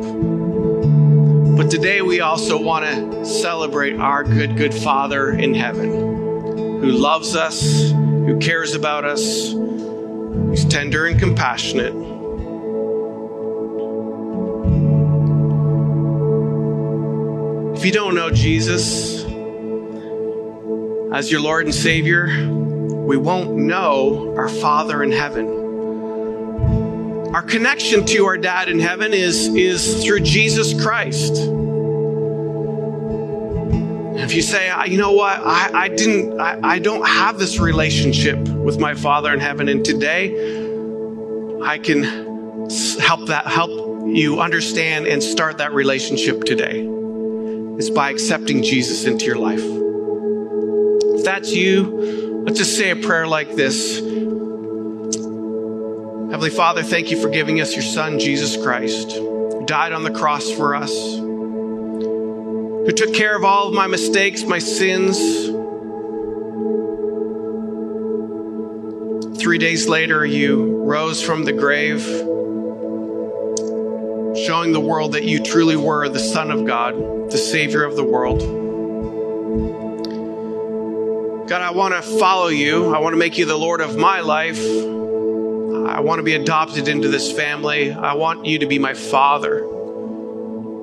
But 1.58 1.72
today, 1.72 2.04
we 2.04 2.19
also 2.19 2.62
want 2.62 2.86
to 2.86 3.26
celebrate 3.26 3.96
our 3.96 4.24
good, 4.24 4.56
good 4.56 4.74
Father 4.74 5.32
in 5.32 5.56
heaven 5.56 5.89
who 5.89 6.91
loves 6.91 7.36
us, 7.36 7.89
who 7.89 8.38
cares 8.38 8.76
about 8.76 9.06
us, 9.06 9.54
who's 9.54 10.65
tender 10.65 11.08
and 11.08 11.19
compassionate. 11.19 12.12
If 17.84 17.88
you 17.88 17.91
don't 17.91 18.15
know 18.15 18.30
Jesus 18.30 19.26
as 21.13 21.30
your 21.30 21.41
Lord 21.41 21.65
and 21.65 21.76
Savior, 21.76 22.28
we 22.48 23.17
won't 23.17 23.58
know 23.58 24.34
our 24.38 24.48
Father 24.48 25.04
in 25.04 25.12
heaven. 25.12 25.46
Our 27.36 27.41
connection 27.41 28.06
to 28.06 28.26
our 28.26 28.38
dad 28.38 28.69
in 28.69 28.80
heaven 28.80 29.13
is, 29.13 29.50
is 29.50 30.02
through 30.02 30.22
Jesus 30.22 30.82
Christ. 30.82 31.34
If 34.15 34.34
you 34.34 34.41
say, 34.41 34.72
you 34.88 34.98
know 34.98 35.12
what, 35.12 35.41
I, 35.41 35.72
I 35.74 35.89
didn't, 35.89 36.39
I, 36.39 36.60
I 36.63 36.80
don't 36.80 37.06
have 37.06 37.38
this 37.38 37.60
relationship 37.60 38.39
with 38.48 38.80
my 38.80 38.93
Father 38.93 39.34
in 39.34 39.41
heaven, 39.41 39.67
and 39.67 39.84
today 39.84 40.30
I 41.62 41.80
can 41.80 42.04
help 43.02 43.28
that 43.28 43.46
help 43.46 44.08
you 44.08 44.39
understand 44.39 45.06
and 45.06 45.22
start 45.22 45.58
that 45.58 45.74
relationship 45.74 46.46
today 46.46 46.88
is 47.78 47.90
by 47.90 48.10
accepting 48.10 48.64
Jesus 48.64 49.06
into 49.06 49.26
your 49.26 49.38
life. 49.38 49.64
If 51.18 51.24
that's 51.24 51.54
you, 51.54 52.44
let's 52.46 52.58
just 52.58 52.78
say 52.78 52.92
a 52.92 52.96
prayer 52.96 53.28
like 53.28 53.56
this 53.56 54.02
Heavenly 56.34 56.50
Father, 56.50 56.84
thank 56.84 57.12
you 57.12 57.22
for 57.22 57.30
giving 57.30 57.62
us 57.62 57.74
your 57.74 57.84
Son, 57.84 58.20
Jesus 58.20 58.58
Christ, 58.58 59.12
who 59.12 59.64
died 59.68 59.94
on 59.94 60.04
the 60.04 60.12
cross 60.12 60.50
for 60.50 60.76
us, 60.76 60.92
who 60.92 62.92
took 62.96 63.14
care 63.14 63.36
of 63.36 63.44
all 63.44 63.68
of 63.68 63.74
my 63.74 63.88
mistakes, 63.88 64.44
my 64.44 64.60
sins. 64.60 65.18
Three 69.40 69.60
days 69.60 69.88
later, 69.88 70.26
you 70.26 70.84
rose 70.84 71.22
from 71.22 71.46
the 71.46 71.54
grave 71.54 72.04
showing 74.36 74.72
the 74.72 74.80
world 74.80 75.13
that 75.13 75.24
you 75.24 75.43
truly 75.43 75.76
were 75.76 76.10
the 76.10 76.19
Son 76.19 76.52
of 76.52 76.65
God, 76.65 76.96
the 77.32 77.38
Savior 77.38 77.84
of 77.84 77.96
the 77.96 78.04
world. 78.04 78.39
God, 81.48 81.62
I 81.62 81.72
want 81.72 81.93
to 81.93 82.02
follow 82.02 82.48
you. 82.48 82.93
I 82.93 83.00
want 83.00 83.13
to 83.13 83.17
make 83.17 83.38
you 83.38 83.46
the 83.46 83.58
Lord 83.58 83.82
of 83.82 83.96
my 83.96 84.22
life. 84.22 84.60
I 84.60 86.00
want 86.00 86.19
to 86.19 86.24
be 86.24 86.34
adopted 86.34 86.88
into 86.88 87.10
this 87.10 87.32
family. 87.32 87.91
I 87.91 88.13
want 88.13 88.46
you 88.46 88.60
to 88.60 88.65
be 88.65 88.80
my 88.80 88.93
Father. 88.93 89.60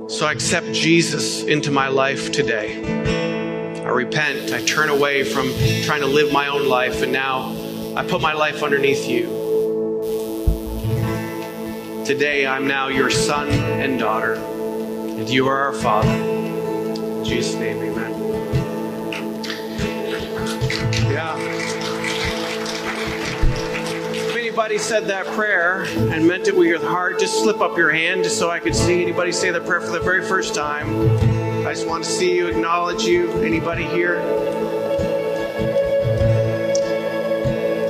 So 0.09 0.27
I 0.27 0.33
accept 0.33 0.73
Jesus 0.73 1.43
into 1.43 1.71
my 1.71 1.89
life 1.89 2.31
today. 2.31 2.85
I 3.81 3.89
repent. 3.89 4.53
I 4.53 4.63
turn 4.65 4.91
away 4.91 5.25
from 5.25 5.53
trying 5.83 6.03
to 6.03 6.07
live 6.07 6.33
my 6.33 6.49
own 6.49 6.69
life, 6.69 7.03
and 7.03 7.13
now 7.13 7.57
I 7.97 8.05
put 8.07 8.21
my 8.21 8.35
life 8.35 8.63
underneath 8.63 9.09
you. 9.09 9.40
Today, 12.11 12.45
I'm 12.45 12.67
now 12.67 12.89
your 12.89 13.09
son 13.09 13.49
and 13.51 13.97
daughter, 13.97 14.35
and 14.35 15.31
you 15.31 15.47
are 15.47 15.67
our 15.67 15.73
Father. 15.73 16.11
In 16.11 17.25
Jesus' 17.25 17.55
name, 17.55 17.77
amen. 17.77 18.13
Yeah. 21.09 21.37
If 24.13 24.37
anybody 24.37 24.77
said 24.77 25.07
that 25.07 25.25
prayer 25.37 25.85
and 25.85 26.27
meant 26.27 26.49
it 26.49 26.57
with 26.57 26.67
your 26.67 26.85
heart, 26.85 27.21
just 27.21 27.45
slip 27.45 27.61
up 27.61 27.77
your 27.79 27.93
hand 27.93 28.25
just 28.25 28.41
so 28.41 28.51
I 28.51 28.59
could 28.59 28.75
see 28.75 29.01
anybody 29.01 29.31
say 29.31 29.53
the 29.53 29.61
prayer 29.61 29.81
for 29.81 29.93
the 29.93 30.01
very 30.01 30.27
first 30.27 30.53
time. 30.53 30.89
I 31.65 31.73
just 31.73 31.87
want 31.87 32.03
to 32.03 32.11
see 32.11 32.35
you, 32.37 32.49
acknowledge 32.49 33.05
you. 33.05 33.31
Anybody 33.35 33.85
here? 33.85 34.21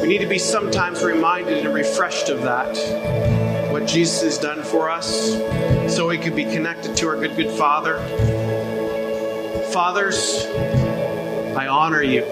We 0.02 0.08
need 0.08 0.18
to 0.18 0.28
be 0.28 0.38
sometimes 0.38 1.02
reminded 1.02 1.64
and 1.64 1.72
refreshed 1.72 2.28
of 2.28 2.42
that. 2.42 3.39
Jesus 3.90 4.22
has 4.22 4.38
done 4.38 4.62
for 4.62 4.88
us, 4.88 5.32
so 5.92 6.06
we 6.06 6.16
could 6.16 6.36
be 6.36 6.44
connected 6.44 6.96
to 6.98 7.08
our 7.08 7.16
good, 7.16 7.34
good 7.34 7.50
Father. 7.58 7.98
Fathers, 9.72 10.46
I 11.56 11.66
honor 11.66 12.00
you. 12.00 12.24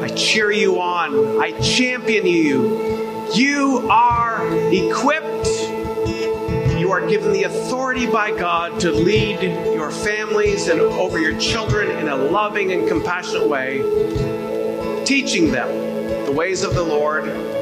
I 0.00 0.08
cheer 0.14 0.52
you 0.52 0.80
on. 0.80 1.42
I 1.42 1.50
champion 1.60 2.28
you. 2.28 3.28
You 3.34 3.88
are 3.90 4.46
equipped. 4.72 5.48
You 6.78 6.92
are 6.92 7.04
given 7.08 7.32
the 7.32 7.42
authority 7.42 8.06
by 8.06 8.30
God 8.30 8.78
to 8.82 8.92
lead 8.92 9.42
your 9.42 9.90
families 9.90 10.68
and 10.68 10.80
over 10.80 11.18
your 11.18 11.36
children 11.40 11.90
in 11.98 12.06
a 12.06 12.14
loving 12.14 12.70
and 12.70 12.86
compassionate 12.86 13.48
way, 13.48 13.78
teaching 15.04 15.50
them 15.50 16.24
the 16.24 16.32
ways 16.32 16.62
of 16.62 16.76
the 16.76 16.84
Lord. 16.84 17.61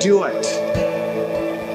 Do 0.00 0.22
it. 0.24 0.46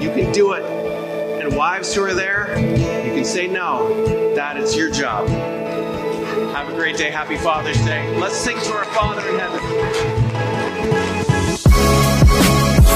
You 0.01 0.09
can 0.13 0.31
do 0.31 0.53
it. 0.53 0.63
And 0.63 1.57
wives 1.57 1.93
who 1.93 2.03
are 2.03 2.13
there, 2.13 2.57
you 2.57 3.13
can 3.13 3.25
say 3.25 3.47
no. 3.47 4.33
That 4.35 4.55
is 4.55 4.77
your 4.77 4.89
job. 4.89 5.27
Have 5.27 6.69
a 6.69 6.73
great 6.73 6.95
day. 6.95 7.11
Happy 7.11 7.35
Father's 7.35 7.83
Day. 7.83 8.17
Let's 8.17 8.37
sing 8.37 8.57
to 8.57 8.73
our 8.73 8.85
Father 8.85 9.27
in 9.27 9.39
heaven. 9.39 9.59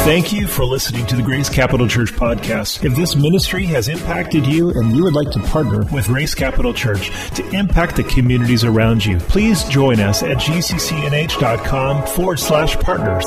Thank 0.06 0.32
you 0.32 0.48
for 0.48 0.63
listening 0.63 1.06
to 1.08 1.18
the 1.18 1.22
Grace 1.22 1.50
Capital 1.50 1.86
Church 1.90 2.13
podcast. 2.13 2.86
If 2.86 2.96
this 2.96 3.18
ministry 3.18 3.66
has 3.66 3.90
impacted 3.90 4.46
you 4.46 4.70
and 4.70 4.96
you 4.96 5.04
would 5.04 5.13
like 5.13 5.32
to 5.32 5.40
partner 5.42 5.84
with 5.92 6.06
Grace 6.06 6.34
Capital 6.34 6.74
Church 6.74 7.10
to 7.32 7.46
impact 7.50 7.98
the 7.98 8.06
communities 8.06 8.63
around 8.63 9.06
you, 9.06 9.18
please 9.18 9.66
join 9.66 10.00
us 10.00 10.24
at 10.24 10.38
gccnh.com 10.38 12.08
forward 12.08 12.40
slash 12.40 12.78
partners. 12.80 13.26